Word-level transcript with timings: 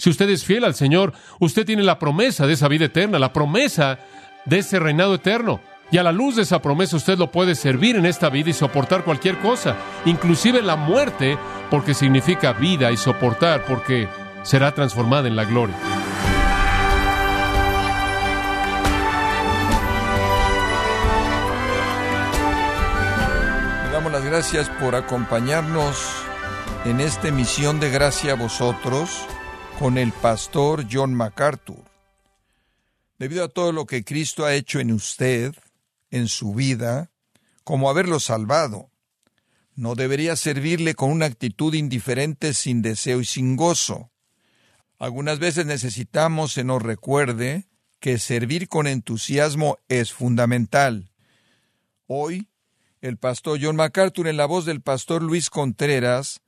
Si 0.00 0.10
usted 0.10 0.30
es 0.30 0.44
fiel 0.44 0.62
al 0.62 0.76
Señor, 0.76 1.12
usted 1.40 1.66
tiene 1.66 1.82
la 1.82 1.98
promesa 1.98 2.46
de 2.46 2.52
esa 2.52 2.68
vida 2.68 2.84
eterna, 2.84 3.18
la 3.18 3.32
promesa 3.32 3.98
de 4.44 4.58
ese 4.58 4.78
reinado 4.78 5.16
eterno. 5.16 5.60
Y 5.90 5.98
a 5.98 6.04
la 6.04 6.12
luz 6.12 6.36
de 6.36 6.42
esa 6.42 6.62
promesa 6.62 6.96
usted 6.96 7.18
lo 7.18 7.32
puede 7.32 7.56
servir 7.56 7.96
en 7.96 8.06
esta 8.06 8.30
vida 8.30 8.50
y 8.50 8.52
soportar 8.52 9.02
cualquier 9.02 9.38
cosa, 9.38 9.74
inclusive 10.04 10.62
la 10.62 10.76
muerte, 10.76 11.36
porque 11.68 11.94
significa 11.94 12.52
vida 12.52 12.92
y 12.92 12.96
soportar, 12.96 13.64
porque 13.64 14.06
será 14.44 14.72
transformada 14.72 15.26
en 15.26 15.34
la 15.34 15.44
gloria. 15.44 15.74
Le 23.84 23.90
damos 23.90 24.12
las 24.12 24.24
gracias 24.24 24.68
por 24.78 24.94
acompañarnos 24.94 25.96
en 26.84 27.00
esta 27.00 27.26
emisión 27.26 27.80
de 27.80 27.90
gracia 27.90 28.34
a 28.34 28.36
vosotros 28.36 29.26
con 29.78 29.96
el 29.96 30.10
pastor 30.10 30.86
John 30.90 31.14
MacArthur. 31.14 31.84
Debido 33.18 33.44
a 33.44 33.48
todo 33.48 33.70
lo 33.70 33.86
que 33.86 34.04
Cristo 34.04 34.44
ha 34.44 34.54
hecho 34.54 34.80
en 34.80 34.90
usted, 34.90 35.54
en 36.10 36.26
su 36.26 36.52
vida, 36.52 37.10
como 37.62 37.88
haberlo 37.88 38.18
salvado, 38.18 38.90
no 39.76 39.94
debería 39.94 40.34
servirle 40.34 40.94
con 40.94 41.10
una 41.10 41.26
actitud 41.26 41.74
indiferente, 41.74 42.54
sin 42.54 42.82
deseo 42.82 43.20
y 43.20 43.24
sin 43.24 43.54
gozo. 43.54 44.10
Algunas 44.98 45.38
veces 45.38 45.64
necesitamos 45.64 46.52
se 46.52 46.64
nos 46.64 46.82
recuerde 46.82 47.68
que 48.00 48.18
servir 48.18 48.68
con 48.68 48.88
entusiasmo 48.88 49.78
es 49.88 50.12
fundamental. 50.12 51.12
Hoy, 52.06 52.48
el 53.00 53.16
pastor 53.16 53.60
John 53.62 53.76
MacArthur, 53.76 54.26
en 54.26 54.36
la 54.36 54.46
voz 54.46 54.64
del 54.64 54.80
pastor 54.80 55.22
Luis 55.22 55.50
Contreras, 55.50 56.40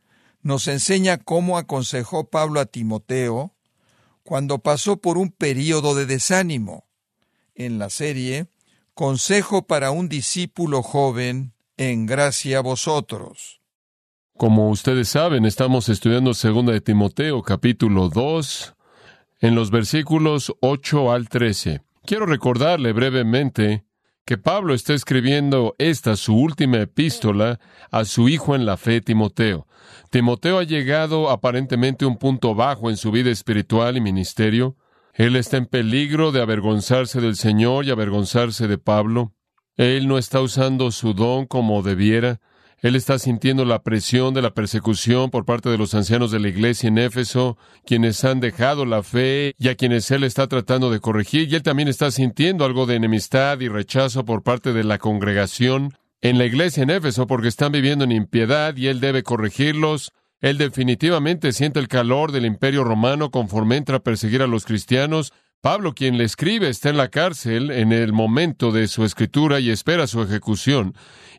nos 0.42 0.68
enseña 0.68 1.18
cómo 1.18 1.58
aconsejó 1.58 2.30
Pablo 2.30 2.60
a 2.60 2.66
Timoteo 2.66 3.54
cuando 4.22 4.58
pasó 4.58 4.98
por 4.98 5.18
un 5.18 5.30
período 5.30 5.94
de 5.94 6.06
desánimo. 6.06 6.86
En 7.54 7.78
la 7.78 7.90
serie, 7.90 8.48
Consejo 8.94 9.66
para 9.66 9.92
un 9.92 10.08
discípulo 10.08 10.82
joven, 10.82 11.54
en 11.78 12.04
gracia 12.04 12.58
a 12.58 12.60
vosotros. 12.60 13.62
Como 14.36 14.68
ustedes 14.68 15.08
saben, 15.08 15.46
estamos 15.46 15.88
estudiando 15.88 16.32
2 16.32 16.66
de 16.66 16.80
Timoteo 16.82 17.42
capítulo 17.42 18.10
2 18.10 18.74
en 19.40 19.54
los 19.54 19.70
versículos 19.70 20.54
8 20.60 21.12
al 21.12 21.28
13. 21.28 21.80
Quiero 22.04 22.26
recordarle 22.26 22.92
brevemente 22.92 23.84
que 24.24 24.38
Pablo 24.38 24.74
está 24.74 24.94
escribiendo 24.94 25.74
esta 25.78 26.16
su 26.16 26.36
última 26.36 26.78
epístola 26.78 27.58
a 27.90 28.04
su 28.04 28.28
hijo 28.28 28.54
en 28.54 28.66
la 28.66 28.76
fe 28.76 29.00
Timoteo. 29.00 29.66
Timoteo 30.10 30.58
ha 30.58 30.64
llegado 30.64 31.30
aparentemente 31.30 32.04
a 32.04 32.08
un 32.08 32.16
punto 32.16 32.54
bajo 32.54 32.90
en 32.90 32.96
su 32.96 33.10
vida 33.10 33.30
espiritual 33.30 33.96
y 33.96 34.00
ministerio. 34.00 34.76
Él 35.14 35.36
está 35.36 35.56
en 35.56 35.66
peligro 35.66 36.32
de 36.32 36.42
avergonzarse 36.42 37.20
del 37.20 37.36
Señor 37.36 37.84
y 37.84 37.90
avergonzarse 37.90 38.68
de 38.68 38.78
Pablo. 38.78 39.32
Él 39.76 40.08
no 40.08 40.18
está 40.18 40.40
usando 40.40 40.90
su 40.90 41.14
don 41.14 41.46
como 41.46 41.82
debiera. 41.82 42.40
Él 42.82 42.96
está 42.96 43.18
sintiendo 43.18 43.66
la 43.66 43.82
presión 43.82 44.32
de 44.32 44.40
la 44.40 44.54
persecución 44.54 45.30
por 45.30 45.44
parte 45.44 45.68
de 45.68 45.76
los 45.76 45.92
ancianos 45.94 46.30
de 46.30 46.40
la 46.40 46.48
iglesia 46.48 46.88
en 46.88 46.96
Éfeso, 46.96 47.58
quienes 47.84 48.24
han 48.24 48.40
dejado 48.40 48.86
la 48.86 49.02
fe 49.02 49.54
y 49.58 49.68
a 49.68 49.74
quienes 49.74 50.10
él 50.10 50.24
está 50.24 50.46
tratando 50.46 50.90
de 50.90 50.98
corregir. 50.98 51.50
Y 51.50 51.56
él 51.56 51.62
también 51.62 51.88
está 51.88 52.10
sintiendo 52.10 52.64
algo 52.64 52.86
de 52.86 52.96
enemistad 52.96 53.60
y 53.60 53.68
rechazo 53.68 54.24
por 54.24 54.42
parte 54.42 54.72
de 54.72 54.84
la 54.84 54.96
congregación 54.96 55.92
en 56.22 56.38
la 56.38 56.46
iglesia 56.46 56.82
en 56.82 56.90
Éfeso 56.90 57.26
porque 57.26 57.48
están 57.48 57.72
viviendo 57.72 58.04
en 58.04 58.12
impiedad 58.12 58.74
y 58.74 58.86
él 58.86 59.00
debe 59.00 59.22
corregirlos. 59.22 60.12
Él 60.40 60.56
definitivamente 60.56 61.52
siente 61.52 61.80
el 61.80 61.88
calor 61.88 62.32
del 62.32 62.46
imperio 62.46 62.82
romano 62.82 63.30
conforme 63.30 63.76
entra 63.76 63.96
a 63.98 64.02
perseguir 64.02 64.40
a 64.40 64.46
los 64.46 64.64
cristianos. 64.64 65.34
Pablo, 65.60 65.94
quien 65.94 66.16
le 66.16 66.24
escribe, 66.24 66.70
está 66.70 66.88
en 66.88 66.96
la 66.96 67.08
cárcel 67.08 67.70
en 67.70 67.92
el 67.92 68.14
momento 68.14 68.72
de 68.72 68.88
su 68.88 69.04
escritura 69.04 69.60
y 69.60 69.68
espera 69.68 70.06
su 70.06 70.22
ejecución. 70.22 70.94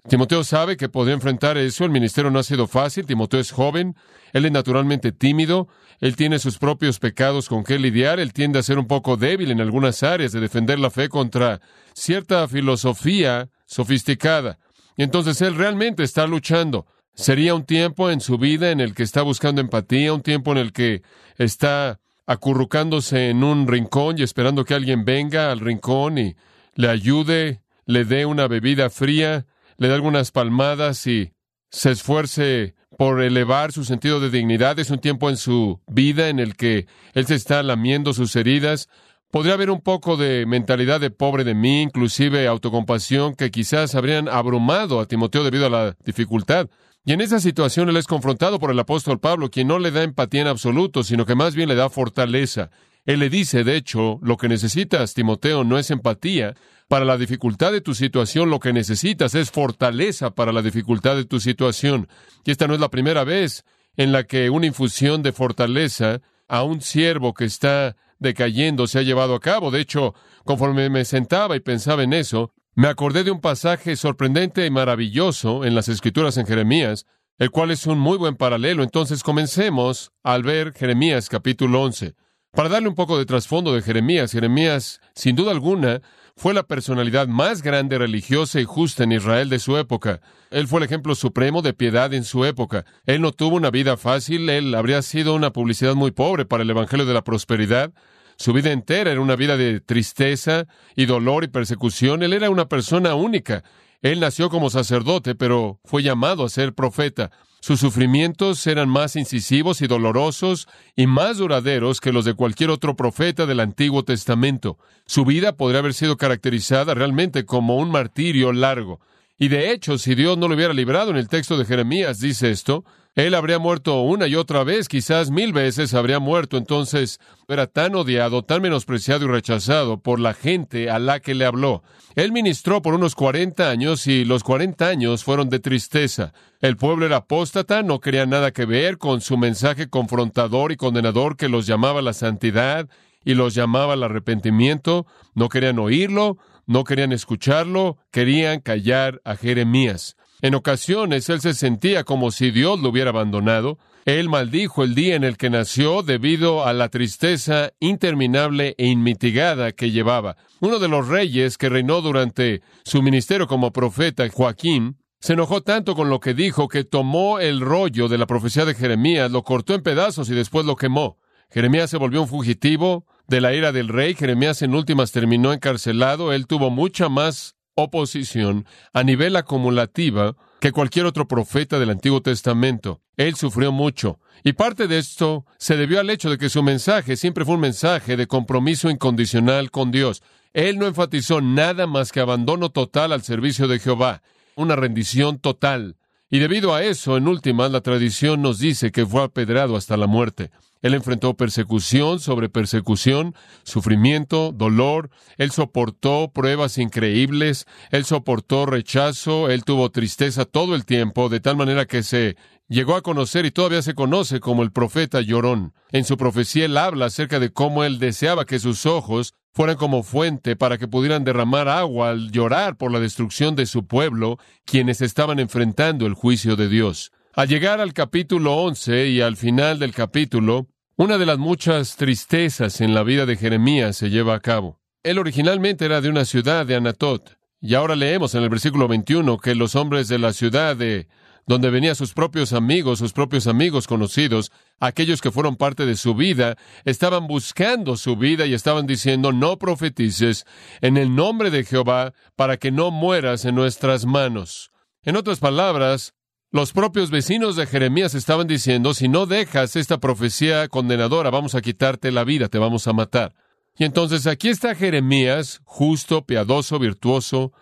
Timoteo 0.08 0.44
sabe 0.44 0.78
que 0.78 0.90
podría 0.90 1.16
enfrentar 1.16 1.58
eso. 1.58 1.86
El 1.86 1.92
ministerio 1.92 2.30
no 2.30 2.38
ha 2.38 2.44
sido 2.44 2.68
fácil. 2.68 3.08
Timoteo 3.08 3.40
es 3.40 3.52
joven. 3.52 3.96
Él 4.32 4.46
es 4.46 4.52
naturalmente 4.52 5.12
tímido. 5.12 5.70
Él 6.00 6.16
tiene 6.16 6.38
sus 6.38 6.60
propios 6.60 7.00
pecados 7.00 7.50
con 7.50 7.64
que 7.64 7.80
lidiar. 7.80 8.20
Él 8.20 8.32
tiende 8.32 8.60
a 8.60 8.64
ser 8.64 8.78
un 8.78 8.86
poco 8.86 9.18
débil 9.18 9.50
en 9.50 9.60
algunas 9.60 10.04
áreas 10.04 10.32
de 10.32 10.40
defender 10.40 10.78
la 10.78 10.92
fe 10.92 11.10
contra 11.10 11.60
cierta 11.96 12.48
filosofía 12.48 13.50
sofisticada. 13.66 14.60
Y 14.98 15.04
entonces 15.04 15.42
él 15.42 15.56
realmente 15.56 16.04
está 16.04 16.28
luchando. 16.28 16.86
Sería 17.16 17.56
un 17.56 17.66
tiempo 17.66 18.12
en 18.12 18.22
su 18.22 18.38
vida 18.38 18.70
en 18.70 18.82
el 18.82 18.94
que 18.94 19.02
está 19.02 19.24
buscando 19.24 19.62
empatía, 19.62 20.14
un 20.14 20.22
tiempo 20.22 20.52
en 20.52 20.60
el 20.60 20.74
que 20.74 21.02
está 21.38 22.00
acurrucándose 22.32 23.30
en 23.30 23.44
un 23.44 23.68
rincón 23.68 24.18
y 24.18 24.24
esperando 24.24 24.66
que 24.66 24.74
alguien 24.74 25.06
venga 25.06 25.52
al 25.52 25.60
rincón 25.60 26.18
y 26.18 26.36
le 26.76 26.90
ayude, 26.90 27.62
le 27.86 28.06
dé 28.06 28.26
una 28.26 28.48
bebida 28.48 28.90
fría, 28.90 29.46
le 29.78 29.88
dé 29.88 29.94
algunas 29.94 30.32
palmadas 30.32 31.06
y 31.08 31.34
se 31.70 31.92
esfuerce 31.92 32.76
por 32.98 33.22
elevar 33.22 33.72
su 33.72 33.84
sentido 33.84 34.20
de 34.20 34.30
dignidad. 34.30 34.80
Es 34.80 34.90
un 34.90 35.00
tiempo 35.00 35.30
en 35.30 35.38
su 35.38 35.80
vida 35.88 36.30
en 36.30 36.40
el 36.40 36.56
que 36.56 36.88
él 37.14 37.26
se 37.26 37.36
está 37.36 37.64
lamiendo 37.64 38.14
sus 38.14 38.36
heridas, 38.36 38.88
Podría 39.32 39.54
haber 39.54 39.72
un 39.72 39.80
poco 39.80 40.18
de 40.18 40.46
mentalidad 40.46 41.00
de 41.00 41.10
pobre 41.10 41.46
de 41.46 41.56
mí, 41.56 41.82
inclusive 41.82 42.48
autocompasión, 42.48 43.34
que 43.34 43.50
quizás 43.50 43.96
habrían 43.96 44.28
abrumado 44.28 45.00
a 45.00 45.06
Timoteo 45.06 45.46
debido 45.46 45.68
a 45.68 45.70
la 45.70 45.96
dificultad. 46.04 46.68
Y 47.04 47.14
en 47.14 47.22
esa 47.22 47.40
situación 47.40 47.90
él 47.90 47.98
es 47.98 48.06
confrontado 48.06 48.60
por 48.60 48.70
el 48.72 48.80
apóstol 48.80 49.20
Pablo, 49.20 49.50
quien 49.50 49.68
no 49.68 49.80
le 49.80 49.92
da 49.92 50.04
empatía 50.04 50.42
en 50.42 50.48
absoluto, 50.48 51.04
sino 51.04 51.26
que 51.26 51.36
más 51.36 51.56
bien 51.56 51.68
le 51.68 51.76
da 51.76 51.90
fortaleza. 51.90 52.70
Él 53.06 53.20
le 53.20 53.30
dice, 53.30 53.64
de 53.64 53.76
hecho, 53.76 54.20
lo 54.22 54.38
que 54.38 54.48
necesitas, 54.48 55.16
Timoteo, 55.16 55.64
no 55.64 55.80
es 55.80 55.90
empatía. 55.90 56.56
Para 56.88 57.06
la 57.06 57.18
dificultad 57.18 57.72
de 57.72 57.82
tu 57.82 57.96
situación, 57.96 58.50
lo 58.50 58.60
que 58.60 58.74
necesitas 58.74 59.34
es 59.34 59.50
fortaleza 59.50 60.32
para 60.32 60.52
la 60.52 60.62
dificultad 60.62 61.16
de 61.16 61.26
tu 61.26 61.40
situación. 61.40 62.08
Y 62.44 62.52
esta 62.52 62.68
no 62.68 62.76
es 62.76 62.80
la 62.80 62.90
primera 62.90 63.24
vez 63.24 63.66
en 63.98 64.12
la 64.12 64.26
que 64.26 64.50
una 64.50 64.68
infusión 64.68 65.24
de 65.24 65.32
fortaleza 65.32 66.22
a 66.48 66.64
un 66.64 66.82
siervo 66.82 67.34
que 67.34 67.46
está 67.46 67.96
decayendo 68.20 68.86
se 68.86 69.00
ha 69.00 69.04
llevado 69.04 69.34
a 69.34 69.40
cabo. 69.40 69.72
De 69.72 69.80
hecho, 69.80 70.14
conforme 70.46 70.90
me 70.90 71.06
sentaba 71.06 71.56
y 71.56 71.62
pensaba 71.62 72.04
en 72.04 72.14
eso, 72.14 72.54
me 72.74 72.88
acordé 72.88 73.24
de 73.24 73.32
un 73.32 73.42
pasaje 73.42 73.96
sorprendente 73.96 74.66
y 74.66 74.72
maravilloso 74.72 75.66
en 75.66 75.76
las 75.76 75.90
Escrituras 75.90 76.38
en 76.38 76.46
Jeremías, 76.46 77.06
el 77.38 77.52
cual 77.52 77.72
es 77.72 77.86
un 77.86 78.00
muy 78.00 78.18
buen 78.18 78.36
paralelo. 78.36 78.84
Entonces 78.84 79.24
comencemos 79.24 80.12
al 80.24 80.44
ver 80.44 80.74
Jeremías 80.74 81.28
capítulo 81.28 81.82
11. 81.82 82.16
Para 82.54 82.70
darle 82.70 82.90
un 82.90 82.96
poco 82.96 83.18
de 83.18 83.26
trasfondo 83.26 83.74
de 83.74 83.82
Jeremías, 83.82 84.32
Jeremías, 84.32 85.00
sin 85.16 85.36
duda 85.36 85.52
alguna, 85.52 86.02
fue 86.36 86.54
la 86.54 86.64
personalidad 86.64 87.28
más 87.28 87.62
grande, 87.62 87.98
religiosa 87.98 88.60
y 88.60 88.66
justa 88.66 89.04
en 89.04 89.12
Israel 89.12 89.50
de 89.50 89.60
su 89.60 89.78
época. 89.78 90.22
Él 90.50 90.68
fue 90.68 90.80
el 90.80 90.86
ejemplo 90.86 91.16
supremo 91.16 91.62
de 91.62 91.74
piedad 91.74 92.14
en 92.14 92.24
su 92.24 92.46
época. 92.46 92.86
Él 93.06 93.22
no 93.22 93.32
tuvo 93.32 93.58
una 93.58 93.70
vida 93.70 93.98
fácil, 93.98 94.50
él 94.50 94.74
habría 94.76 95.02
sido 95.02 95.36
una 95.36 95.52
publicidad 95.52 95.96
muy 95.96 96.12
pobre 96.12 96.46
para 96.46 96.64
el 96.64 96.70
Evangelio 96.70 97.06
de 97.06 97.14
la 97.14 97.24
Prosperidad. 97.24 97.94
Su 98.42 98.54
vida 98.54 98.72
entera 98.72 99.12
era 99.12 99.22
una 99.22 99.36
vida 99.36 99.56
de 99.56 99.82
tristeza 99.82 100.66
y 100.96 101.06
dolor 101.06 101.44
y 101.44 101.50
persecución. 101.50 102.24
Él 102.24 102.34
era 102.34 102.50
una 102.50 102.68
persona 102.68 103.14
única. 103.14 103.64
Él 104.02 104.20
nació 104.20 104.50
como 104.50 104.72
sacerdote, 104.72 105.36
pero 105.36 105.80
fue 105.86 106.02
llamado 106.02 106.44
a 106.44 106.50
ser 106.50 106.74
profeta. 106.74 107.30
Sus 107.60 107.80
sufrimientos 107.80 108.66
eran 108.66 108.90
más 108.90 109.16
incisivos 109.16 109.84
y 109.84 109.88
dolorosos 109.88 110.68
y 110.96 111.06
más 111.06 111.38
duraderos 111.38 112.02
que 112.02 112.12
los 112.12 112.26
de 112.26 112.34
cualquier 112.34 112.72
otro 112.72 112.96
profeta 112.96 113.46
del 113.46 113.60
Antiguo 113.60 114.04
Testamento. 114.06 114.80
Su 115.06 115.24
vida 115.24 115.56
podría 115.56 115.78
haber 115.78 115.94
sido 115.94 116.18
caracterizada 116.18 116.96
realmente 116.96 117.46
como 117.46 117.78
un 117.78 117.92
martirio 117.92 118.54
largo. 118.54 119.02
Y 119.42 119.48
de 119.48 119.72
hecho, 119.72 119.98
si 119.98 120.14
Dios 120.14 120.38
no 120.38 120.48
lo 120.48 120.54
hubiera 120.54 120.72
librado 120.72 121.10
en 121.10 121.18
el 121.18 121.28
texto 121.28 121.58
de 121.58 121.66
Jeremías, 121.66 122.20
dice 122.20 122.52
esto, 122.52 122.86
él 123.16 123.34
habría 123.34 123.58
muerto 123.58 124.00
una 124.02 124.28
y 124.28 124.36
otra 124.36 124.64
vez, 124.64 124.88
quizás 124.88 125.32
mil 125.32 125.52
veces 125.52 125.96
habría 125.96 126.20
muerto. 126.20 126.58
Entonces 126.58 127.20
era 127.48 127.66
tan 127.66 127.96
odiado, 127.96 128.44
tan 128.44 128.62
menospreciado 128.62 129.26
y 129.26 129.30
rechazado 129.30 129.98
por 129.98 130.20
la 130.20 130.36
gente 130.36 130.92
a 130.92 131.00
la 131.00 131.22
que 131.22 131.34
le 131.34 131.46
habló. 131.46 131.82
Él 132.14 132.32
ministró 132.32 132.84
por 132.84 132.94
unos 132.94 133.16
cuarenta 133.16 133.72
años 133.72 134.06
y 134.06 134.26
los 134.26 134.44
cuarenta 134.44 134.90
años 134.90 135.24
fueron 135.24 135.50
de 135.50 135.60
tristeza. 135.60 136.34
El 136.60 136.78
pueblo 136.78 137.08
era 137.08 137.16
apóstata, 137.16 137.82
no 137.82 138.00
quería 138.00 138.28
nada 138.28 138.52
que 138.52 138.66
ver 138.66 139.00
con 139.00 139.22
su 139.22 139.40
mensaje 139.40 139.90
confrontador 139.90 140.72
y 140.72 140.78
condenador 140.78 141.36
que 141.36 141.50
los 141.50 141.66
llamaba 141.66 142.04
la 142.04 142.14
santidad 142.14 142.88
y 143.26 143.34
los 143.34 143.56
llamaba 143.56 143.94
al 143.94 144.04
arrepentimiento. 144.04 145.08
No 145.34 145.50
querían 145.50 145.80
oírlo, 145.80 146.38
no 146.66 146.84
querían 146.84 147.12
escucharlo, 147.12 147.98
querían 148.12 148.60
callar 148.62 149.22
a 149.24 149.36
Jeremías. 149.36 150.16
En 150.42 150.56
ocasiones 150.56 151.30
él 151.30 151.40
se 151.40 151.54
sentía 151.54 152.04
como 152.04 152.32
si 152.32 152.50
Dios 152.50 152.80
lo 152.80 152.90
hubiera 152.90 153.12
abandonado. 153.12 153.78
Él 154.06 154.28
maldijo 154.28 154.84
el 154.84 154.96
día 154.96 155.16
en 155.16 155.24
el 155.24 155.38
que 155.38 155.52
nació 155.52 156.02
debido 156.02 156.66
a 156.66 156.74
la 156.74 156.90
tristeza 156.90 157.74
interminable 157.80 158.74
e 158.80 158.88
inmitigada 158.88 159.72
que 159.72 159.92
llevaba. 159.92 160.38
Uno 160.60 160.80
de 160.80 160.88
los 160.88 161.08
reyes 161.08 161.60
que 161.60 161.70
reinó 161.70 162.02
durante 162.02 162.62
su 162.84 163.04
ministerio 163.04 163.46
como 163.46 163.72
profeta, 163.72 164.28
Joaquín, 164.28 164.98
se 165.20 165.34
enojó 165.34 165.62
tanto 165.62 165.94
con 165.94 166.10
lo 166.10 166.20
que 166.20 166.34
dijo 166.34 166.68
que 166.68 166.84
tomó 166.84 167.40
el 167.40 167.62
rollo 167.62 168.08
de 168.08 168.18
la 168.18 168.26
profecía 168.26 168.66
de 168.66 168.74
Jeremías, 168.74 169.30
lo 169.30 169.44
cortó 169.44 169.76
en 169.76 169.84
pedazos 169.84 170.28
y 170.32 170.34
después 170.34 170.66
lo 170.66 170.76
quemó. 170.76 171.20
Jeremías 171.52 171.92
se 171.92 171.98
volvió 171.98 172.24
un 172.24 172.28
fugitivo 172.28 173.06
de 173.32 173.42
la 173.42 173.54
ira 173.54 173.72
del 173.72 173.88
rey. 173.88 174.14
Jeremías 174.14 174.62
en 174.62 174.76
últimas 174.76 175.14
terminó 175.14 175.54
encarcelado. 175.54 176.34
Él 176.34 176.48
tuvo 176.48 176.70
mucha 176.70 177.08
más 177.08 177.56
oposición 177.76 178.66
a 178.92 179.04
nivel 179.04 179.38
acumulativa 179.38 180.36
que 180.60 180.74
cualquier 180.74 181.06
otro 181.06 181.30
profeta 181.30 181.80
del 181.80 181.92
Antiguo 181.92 182.22
Testamento. 182.22 183.00
Él 183.16 183.36
sufrió 183.36 183.72
mucho. 183.72 184.20
Y 184.44 184.52
parte 184.54 184.88
de 184.88 184.98
esto 184.98 185.46
se 185.58 185.78
debió 185.78 186.02
al 186.02 186.10
hecho 186.10 186.30
de 186.30 186.38
que 186.38 186.50
su 186.50 186.62
mensaje 186.62 187.16
siempre 187.16 187.46
fue 187.46 187.56
un 187.56 187.62
mensaje 187.62 188.18
de 188.18 188.28
compromiso 188.28 188.90
incondicional 188.90 189.72
con 189.72 189.92
Dios. 189.92 190.22
Él 190.52 190.78
no 190.78 190.86
enfatizó 190.86 191.40
nada 191.40 191.88
más 191.88 192.12
que 192.12 192.20
abandono 192.20 192.70
total 192.70 193.14
al 193.14 193.22
servicio 193.22 193.70
de 193.70 193.80
Jehová, 193.80 194.22
una 194.56 194.76
rendición 194.76 195.40
total. 195.40 195.96
Y 196.30 196.40
debido 196.40 196.76
a 196.76 196.84
eso, 196.84 197.16
en 197.16 197.30
últimas, 197.30 197.72
la 197.72 197.80
tradición 197.80 198.42
nos 198.42 198.60
dice 198.60 198.92
que 198.92 199.06
fue 199.06 199.24
apedrado 199.24 199.78
hasta 199.78 199.96
la 199.96 200.08
muerte. 200.08 200.52
Él 200.82 200.94
enfrentó 200.94 201.36
persecución 201.36 202.20
sobre 202.20 202.50
persecución, 202.50 203.36
sufrimiento, 203.64 204.52
dolor, 204.52 205.10
él 205.38 205.52
soportó 205.52 206.32
pruebas 206.34 206.78
increíbles, 206.78 207.66
él 207.92 208.06
soportó 208.06 208.66
rechazo, 208.66 209.50
él 209.50 209.64
tuvo 209.64 209.92
tristeza 209.92 210.46
todo 210.46 210.76
el 210.76 210.86
tiempo, 210.86 211.30
de 211.30 211.40
tal 211.40 211.56
manera 211.56 211.86
que 211.86 212.04
se 212.04 212.36
llegó 212.68 212.96
a 212.96 213.02
conocer 213.02 213.46
y 213.46 213.52
todavía 213.52 213.82
se 213.82 213.94
conoce 213.94 214.40
como 214.40 214.64
el 214.64 214.72
profeta 214.72 215.22
llorón. 215.22 215.74
En 215.92 216.06
su 216.06 216.18
profecía 216.18 216.66
él 216.66 216.78
habla 216.78 217.06
acerca 217.06 217.40
de 217.40 217.52
cómo 217.52 217.84
él 217.84 218.00
deseaba 218.00 218.46
que 218.46 218.60
sus 218.60 218.86
ojos 218.86 219.34
fueran 219.54 219.76
como 219.76 220.04
fuente 220.04 220.56
para 220.56 220.78
que 220.78 220.88
pudieran 220.88 221.24
derramar 221.24 221.68
agua 221.68 222.12
al 222.12 222.32
llorar 222.32 222.78
por 222.78 222.92
la 222.92 223.00
destrucción 223.00 223.56
de 223.56 223.66
su 223.66 223.86
pueblo, 223.86 224.40
quienes 224.66 225.02
estaban 225.02 225.40
enfrentando 225.40 226.06
el 226.06 226.14
juicio 226.14 226.56
de 226.56 226.70
Dios. 226.70 227.12
Al 227.34 227.48
llegar 227.48 227.80
al 227.80 227.94
capítulo 227.94 228.56
11 228.56 229.08
y 229.08 229.22
al 229.22 229.38
final 229.38 229.80
del 229.80 229.94
capítulo, 229.94 230.68
una 231.02 231.18
de 231.18 231.26
las 231.26 231.40
muchas 231.40 231.96
tristezas 231.96 232.80
en 232.80 232.94
la 232.94 233.02
vida 233.02 233.26
de 233.26 233.36
Jeremías 233.36 233.98
se 233.98 234.12
lleva 234.12 234.36
a 234.36 234.40
cabo. 234.40 234.80
Él 235.02 235.18
originalmente 235.18 235.84
era 235.84 236.00
de 236.00 236.10
una 236.10 236.26
ciudad 236.26 236.64
de 236.64 236.76
Anatot, 236.76 237.40
y 237.60 237.74
ahora 237.74 237.96
leemos 237.96 238.36
en 238.36 238.44
el 238.44 238.50
versículo 238.50 238.88
21 238.88 239.40
que 239.40 239.56
los 239.56 239.76
hombres 239.76 240.10
de 240.10 240.20
la 240.20 240.32
ciudad 240.32 240.76
de 240.76 241.08
donde 241.48 241.72
venían 241.72 241.96
sus 241.96 242.14
propios 242.14 242.54
amigos, 242.54 243.00
sus 243.00 243.14
propios 243.14 243.48
amigos 243.48 243.88
conocidos, 243.88 244.52
aquellos 244.80 245.22
que 245.22 245.32
fueron 245.32 245.56
parte 245.56 245.88
de 245.88 245.96
su 245.96 246.14
vida, 246.14 246.56
estaban 246.86 247.26
buscando 247.26 247.98
su 247.98 248.16
vida 248.16 248.46
y 248.46 248.54
estaban 248.54 248.86
diciendo, 248.86 249.32
no 249.32 249.58
profetices 249.58 250.46
en 250.82 250.98
el 250.98 251.16
nombre 251.16 251.50
de 251.50 251.64
Jehová 251.64 252.14
para 252.36 252.58
que 252.58 252.70
no 252.70 252.92
mueras 252.92 253.46
en 253.46 253.56
nuestras 253.56 254.06
manos. 254.06 254.70
En 255.02 255.16
otras 255.16 255.40
palabras, 255.40 256.14
los 256.52 256.74
propios 256.74 257.12
vecinos 257.12 257.56
de 257.56 257.66
Jeremías 257.66 258.14
estaban 258.14 258.46
diciendo, 258.46 258.94
si 258.94 259.08
no 259.08 259.26
dejas 259.26 259.78
esta 259.78 260.00
profecía 260.00 260.68
condenadora, 260.68 261.30
vamos 261.30 261.56
a 261.56 261.62
quitarte 261.62 262.12
la 262.12 262.26
vida, 262.26 262.50
te 262.50 262.58
vamos 262.60 262.88
a 262.88 262.94
matar. 262.94 263.34
Y 263.78 263.86
entonces 263.86 264.28
aquí 264.28 264.50
está 264.50 264.76
Jeremías, 264.76 265.62
justo, 265.64 266.26
piadoso, 266.26 266.78
virtuoso, 266.78 267.54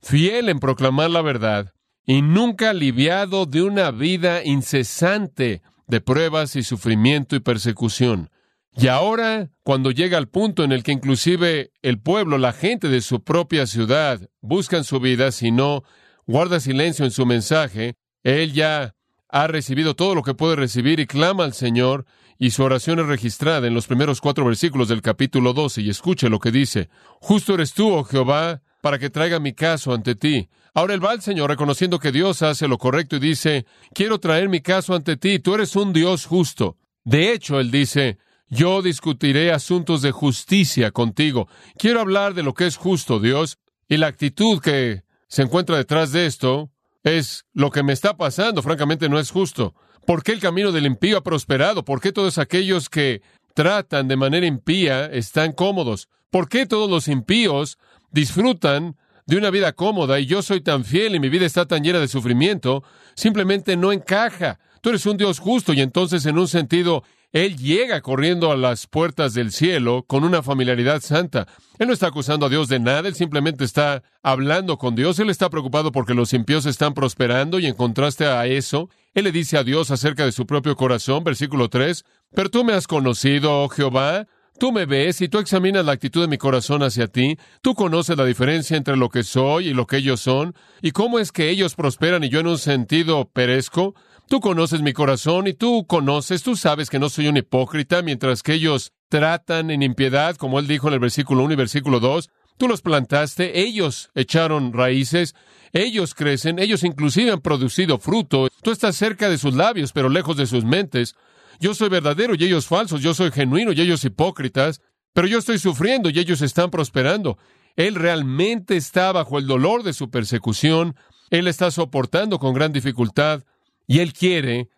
fiel 0.00 0.48
en 0.48 0.60
proclamar 0.60 1.10
la 1.10 1.20
verdad, 1.20 1.74
y 2.06 2.22
nunca 2.22 2.70
aliviado 2.70 3.44
de 3.44 3.62
una 3.62 3.90
vida 3.90 4.42
incesante 4.42 5.60
de 5.86 6.00
pruebas 6.00 6.56
y 6.56 6.62
sufrimiento 6.62 7.36
y 7.36 7.40
persecución. 7.40 8.30
Y 8.74 8.86
ahora, 8.86 9.50
cuando 9.62 9.90
llega 9.90 10.16
al 10.16 10.28
punto 10.28 10.64
en 10.64 10.72
el 10.72 10.82
que 10.84 10.92
inclusive 10.92 11.72
el 11.82 12.00
pueblo, 12.00 12.38
la 12.38 12.54
gente 12.54 12.88
de 12.88 13.02
su 13.02 13.22
propia 13.22 13.66
ciudad, 13.66 14.30
buscan 14.40 14.84
su 14.84 15.00
vida, 15.00 15.32
si 15.32 15.50
no 15.50 15.82
guarda 16.26 16.60
silencio 16.60 17.04
en 17.04 17.10
su 17.10 17.26
mensaje, 17.26 17.96
él 18.28 18.52
ya 18.52 18.94
ha 19.30 19.46
recibido 19.46 19.94
todo 19.94 20.14
lo 20.14 20.22
que 20.22 20.34
puede 20.34 20.56
recibir 20.56 21.00
y 21.00 21.06
clama 21.06 21.44
al 21.44 21.54
Señor, 21.54 22.04
y 22.38 22.50
su 22.50 22.62
oración 22.62 23.00
es 23.00 23.06
registrada 23.06 23.66
en 23.66 23.74
los 23.74 23.86
primeros 23.86 24.20
cuatro 24.20 24.44
versículos 24.44 24.88
del 24.88 25.02
capítulo 25.02 25.52
12, 25.52 25.82
y 25.82 25.90
escuche 25.90 26.28
lo 26.28 26.38
que 26.38 26.50
dice. 26.50 26.88
Justo 27.20 27.54
eres 27.54 27.72
tú, 27.72 27.90
oh 27.90 28.04
Jehová, 28.04 28.62
para 28.80 28.98
que 28.98 29.10
traiga 29.10 29.40
mi 29.40 29.54
caso 29.54 29.92
ante 29.92 30.14
ti. 30.14 30.48
Ahora 30.74 30.94
él 30.94 31.04
va 31.04 31.10
al 31.10 31.22
Señor 31.22 31.50
reconociendo 31.50 31.98
que 31.98 32.12
Dios 32.12 32.42
hace 32.42 32.68
lo 32.68 32.78
correcto 32.78 33.16
y 33.16 33.20
dice, 33.20 33.66
quiero 33.92 34.20
traer 34.20 34.48
mi 34.48 34.60
caso 34.60 34.94
ante 34.94 35.16
ti, 35.16 35.40
tú 35.40 35.54
eres 35.54 35.74
un 35.74 35.92
Dios 35.92 36.26
justo. 36.26 36.76
De 37.04 37.32
hecho, 37.32 37.58
él 37.58 37.70
dice, 37.70 38.18
yo 38.48 38.82
discutiré 38.82 39.52
asuntos 39.52 40.02
de 40.02 40.12
justicia 40.12 40.90
contigo. 40.90 41.48
Quiero 41.76 42.00
hablar 42.00 42.34
de 42.34 42.42
lo 42.42 42.54
que 42.54 42.66
es 42.66 42.76
justo, 42.76 43.18
Dios, 43.18 43.58
y 43.88 43.96
la 43.96 44.06
actitud 44.06 44.60
que 44.60 45.02
se 45.26 45.42
encuentra 45.42 45.76
detrás 45.76 46.12
de 46.12 46.26
esto 46.26 46.70
es 47.16 47.46
lo 47.52 47.70
que 47.70 47.82
me 47.82 47.92
está 47.92 48.16
pasando, 48.16 48.62
francamente 48.62 49.08
no 49.08 49.18
es 49.18 49.30
justo. 49.30 49.74
¿Por 50.06 50.22
qué 50.22 50.32
el 50.32 50.40
camino 50.40 50.72
del 50.72 50.86
impío 50.86 51.18
ha 51.18 51.22
prosperado? 51.22 51.84
¿Por 51.84 52.00
qué 52.00 52.12
todos 52.12 52.38
aquellos 52.38 52.88
que 52.88 53.22
tratan 53.54 54.08
de 54.08 54.16
manera 54.16 54.46
impía 54.46 55.06
están 55.06 55.52
cómodos? 55.52 56.08
¿Por 56.30 56.48
qué 56.48 56.66
todos 56.66 56.90
los 56.90 57.08
impíos 57.08 57.78
disfrutan 58.10 58.96
de 59.26 59.36
una 59.36 59.50
vida 59.50 59.72
cómoda 59.72 60.18
y 60.18 60.26
yo 60.26 60.42
soy 60.42 60.60
tan 60.60 60.84
fiel 60.84 61.14
y 61.14 61.20
mi 61.20 61.28
vida 61.28 61.44
está 61.44 61.66
tan 61.66 61.82
llena 61.82 61.98
de 61.98 62.08
sufrimiento? 62.08 62.84
Simplemente 63.14 63.76
no 63.76 63.92
encaja. 63.92 64.58
Tú 64.80 64.90
eres 64.90 65.04
un 65.06 65.16
Dios 65.16 65.38
justo 65.38 65.72
y 65.72 65.80
entonces 65.80 66.24
en 66.26 66.38
un 66.38 66.48
sentido 66.48 67.04
él 67.32 67.56
llega 67.58 68.00
corriendo 68.00 68.50
a 68.50 68.56
las 68.56 68.86
puertas 68.86 69.34
del 69.34 69.52
cielo 69.52 70.04
con 70.06 70.24
una 70.24 70.42
familiaridad 70.42 71.00
santa. 71.00 71.46
Él 71.78 71.88
no 71.88 71.92
está 71.92 72.08
acusando 72.08 72.46
a 72.46 72.48
Dios 72.48 72.68
de 72.68 72.80
nada, 72.80 73.08
él 73.08 73.14
simplemente 73.14 73.64
está 73.64 74.02
hablando 74.22 74.78
con 74.78 74.94
Dios, 74.94 75.18
él 75.18 75.30
está 75.30 75.50
preocupado 75.50 75.92
porque 75.92 76.14
los 76.14 76.32
impíos 76.32 76.66
están 76.66 76.94
prosperando 76.94 77.58
y 77.58 77.66
en 77.66 77.74
contraste 77.74 78.26
a 78.26 78.46
eso, 78.46 78.88
él 79.14 79.24
le 79.24 79.32
dice 79.32 79.58
a 79.58 79.64
Dios 79.64 79.90
acerca 79.90 80.24
de 80.24 80.32
su 80.32 80.46
propio 80.46 80.76
corazón, 80.76 81.24
versículo 81.24 81.68
3, 81.68 82.04
pero 82.34 82.50
tú 82.50 82.64
me 82.64 82.72
has 82.72 82.86
conocido, 82.86 83.62
oh 83.62 83.68
Jehová, 83.68 84.26
Tú 84.58 84.72
me 84.72 84.86
ves 84.86 85.20
y 85.20 85.28
tú 85.28 85.38
examinas 85.38 85.84
la 85.84 85.92
actitud 85.92 86.20
de 86.20 86.26
mi 86.26 86.36
corazón 86.36 86.82
hacia 86.82 87.06
ti. 87.06 87.38
Tú 87.62 87.76
conoces 87.76 88.16
la 88.16 88.24
diferencia 88.24 88.76
entre 88.76 88.96
lo 88.96 89.08
que 89.08 89.22
soy 89.22 89.68
y 89.68 89.74
lo 89.74 89.86
que 89.86 89.98
ellos 89.98 90.20
son. 90.20 90.52
Y 90.82 90.90
cómo 90.90 91.20
es 91.20 91.30
que 91.30 91.48
ellos 91.48 91.76
prosperan 91.76 92.24
y 92.24 92.28
yo 92.28 92.40
en 92.40 92.48
un 92.48 92.58
sentido 92.58 93.30
perezco. 93.32 93.94
Tú 94.28 94.40
conoces 94.40 94.82
mi 94.82 94.92
corazón 94.92 95.46
y 95.46 95.54
tú 95.54 95.86
conoces, 95.86 96.42
tú 96.42 96.54
sabes 96.54 96.90
que 96.90 96.98
no 96.98 97.08
soy 97.08 97.28
un 97.28 97.38
hipócrita, 97.38 98.02
mientras 98.02 98.42
que 98.42 98.52
ellos 98.52 98.92
tratan 99.08 99.70
en 99.70 99.82
impiedad, 99.82 100.36
como 100.36 100.58
él 100.58 100.66
dijo 100.66 100.88
en 100.88 100.94
el 100.94 101.00
versículo 101.00 101.44
1 101.44 101.54
y 101.54 101.56
versículo 101.56 101.98
2. 101.98 102.28
Tú 102.58 102.68
los 102.68 102.82
plantaste, 102.82 103.58
ellos 103.58 104.10
echaron 104.14 104.74
raíces, 104.74 105.34
ellos 105.72 106.14
crecen, 106.14 106.58
ellos 106.58 106.84
inclusive 106.84 107.32
han 107.32 107.40
producido 107.40 107.98
fruto. 107.98 108.48
Tú 108.62 108.70
estás 108.70 108.96
cerca 108.96 109.30
de 109.30 109.38
sus 109.38 109.54
labios, 109.54 109.92
pero 109.92 110.10
lejos 110.10 110.36
de 110.36 110.46
sus 110.46 110.62
mentes. 110.62 111.14
Yo 111.58 111.72
soy 111.72 111.88
verdadero 111.88 112.34
y 112.34 112.44
ellos 112.44 112.66
falsos, 112.66 113.00
yo 113.00 113.14
soy 113.14 113.30
genuino 113.30 113.72
y 113.72 113.80
ellos 113.80 114.04
hipócritas, 114.04 114.82
pero 115.14 115.26
yo 115.26 115.38
estoy 115.38 115.58
sufriendo 115.58 116.10
y 116.10 116.18
ellos 116.18 116.42
están 116.42 116.70
prosperando. 116.70 117.38
Él 117.76 117.94
realmente 117.94 118.76
está 118.76 119.10
bajo 119.10 119.38
el 119.38 119.46
dolor 119.46 119.84
de 119.84 119.94
su 119.94 120.10
persecución, 120.10 120.96
él 121.30 121.48
está 121.48 121.70
soportando 121.70 122.38
con 122.38 122.52
gran 122.52 122.74
dificultad 122.74 123.42
y 123.88 123.98
él 124.00 124.12
quiere 124.12 124.68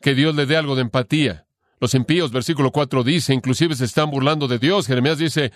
que 0.00 0.14
Dios 0.14 0.34
le 0.34 0.46
dé 0.46 0.56
algo 0.56 0.74
de 0.74 0.82
empatía. 0.82 1.46
Los 1.78 1.94
impíos, 1.94 2.32
versículo 2.32 2.72
4 2.72 3.04
dice, 3.04 3.34
inclusive 3.34 3.76
se 3.76 3.84
están 3.84 4.10
burlando 4.10 4.48
de 4.48 4.58
Dios. 4.58 4.86
Jeremías 4.86 5.18
dice, 5.18 5.52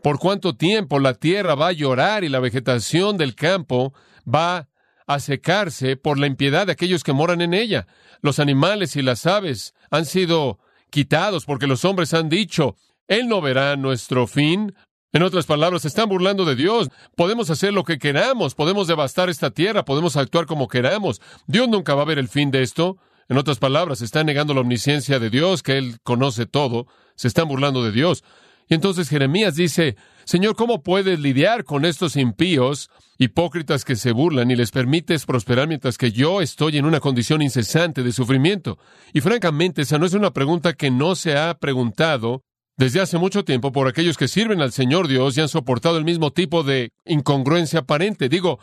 ¿por 0.00 0.18
cuánto 0.18 0.56
tiempo 0.56 1.00
la 1.00 1.14
tierra 1.14 1.56
va 1.56 1.68
a 1.68 1.72
llorar 1.72 2.22
y 2.24 2.28
la 2.28 2.38
vegetación 2.38 3.18
del 3.18 3.34
campo 3.34 3.92
va 4.32 4.68
a 5.08 5.18
secarse 5.18 5.96
por 5.96 6.18
la 6.18 6.28
impiedad 6.28 6.66
de 6.66 6.72
aquellos 6.72 7.02
que 7.02 7.12
moran 7.12 7.40
en 7.40 7.52
ella? 7.52 7.88
Los 8.20 8.38
animales 8.38 8.94
y 8.94 9.02
las 9.02 9.26
aves 9.26 9.74
han 9.90 10.06
sido 10.06 10.60
quitados 10.90 11.44
porque 11.44 11.66
los 11.66 11.84
hombres 11.84 12.14
han 12.14 12.28
dicho, 12.28 12.76
Él 13.08 13.26
no 13.26 13.40
verá 13.40 13.74
nuestro 13.76 14.28
fin, 14.28 14.72
en 15.12 15.22
otras 15.22 15.46
palabras, 15.46 15.82
se 15.82 15.88
están 15.88 16.08
burlando 16.08 16.44
de 16.44 16.56
Dios. 16.56 16.88
Podemos 17.16 17.50
hacer 17.50 17.72
lo 17.74 17.84
que 17.84 17.98
queramos, 17.98 18.54
podemos 18.54 18.86
devastar 18.86 19.28
esta 19.28 19.50
tierra, 19.50 19.84
podemos 19.84 20.16
actuar 20.16 20.46
como 20.46 20.68
queramos. 20.68 21.20
Dios 21.46 21.68
nunca 21.68 21.94
va 21.94 22.02
a 22.02 22.06
ver 22.06 22.18
el 22.18 22.28
fin 22.28 22.50
de 22.50 22.62
esto. 22.62 22.96
En 23.28 23.36
otras 23.36 23.58
palabras, 23.58 23.98
se 23.98 24.06
están 24.06 24.26
negando 24.26 24.54
la 24.54 24.62
omnisciencia 24.62 25.18
de 25.18 25.30
Dios, 25.30 25.62
que 25.62 25.78
Él 25.78 25.98
conoce 26.02 26.46
todo. 26.46 26.86
Se 27.14 27.28
están 27.28 27.46
burlando 27.46 27.84
de 27.84 27.92
Dios. 27.92 28.24
Y 28.68 28.74
entonces 28.74 29.10
Jeremías 29.10 29.54
dice, 29.54 29.96
Señor, 30.24 30.56
¿cómo 30.56 30.82
puedes 30.82 31.20
lidiar 31.20 31.64
con 31.64 31.84
estos 31.84 32.16
impíos, 32.16 32.88
hipócritas 33.18 33.84
que 33.84 33.96
se 33.96 34.12
burlan 34.12 34.50
y 34.50 34.56
les 34.56 34.70
permites 34.70 35.26
prosperar 35.26 35.68
mientras 35.68 35.98
que 35.98 36.10
yo 36.12 36.40
estoy 36.40 36.78
en 36.78 36.86
una 36.86 37.00
condición 37.00 37.42
incesante 37.42 38.02
de 38.02 38.12
sufrimiento? 38.12 38.78
Y 39.12 39.20
francamente, 39.20 39.82
esa 39.82 39.98
no 39.98 40.06
es 40.06 40.14
una 40.14 40.32
pregunta 40.32 40.72
que 40.72 40.90
no 40.90 41.16
se 41.16 41.36
ha 41.36 41.58
preguntado 41.58 42.44
desde 42.76 43.00
hace 43.00 43.18
mucho 43.18 43.44
tiempo 43.44 43.72
por 43.72 43.88
aquellos 43.88 44.16
que 44.16 44.28
sirven 44.28 44.60
al 44.60 44.72
Señor 44.72 45.08
Dios 45.08 45.36
y 45.36 45.40
han 45.40 45.48
soportado 45.48 45.98
el 45.98 46.04
mismo 46.04 46.30
tipo 46.30 46.62
de 46.62 46.92
incongruencia 47.04 47.80
aparente. 47.80 48.28
Digo, 48.28 48.58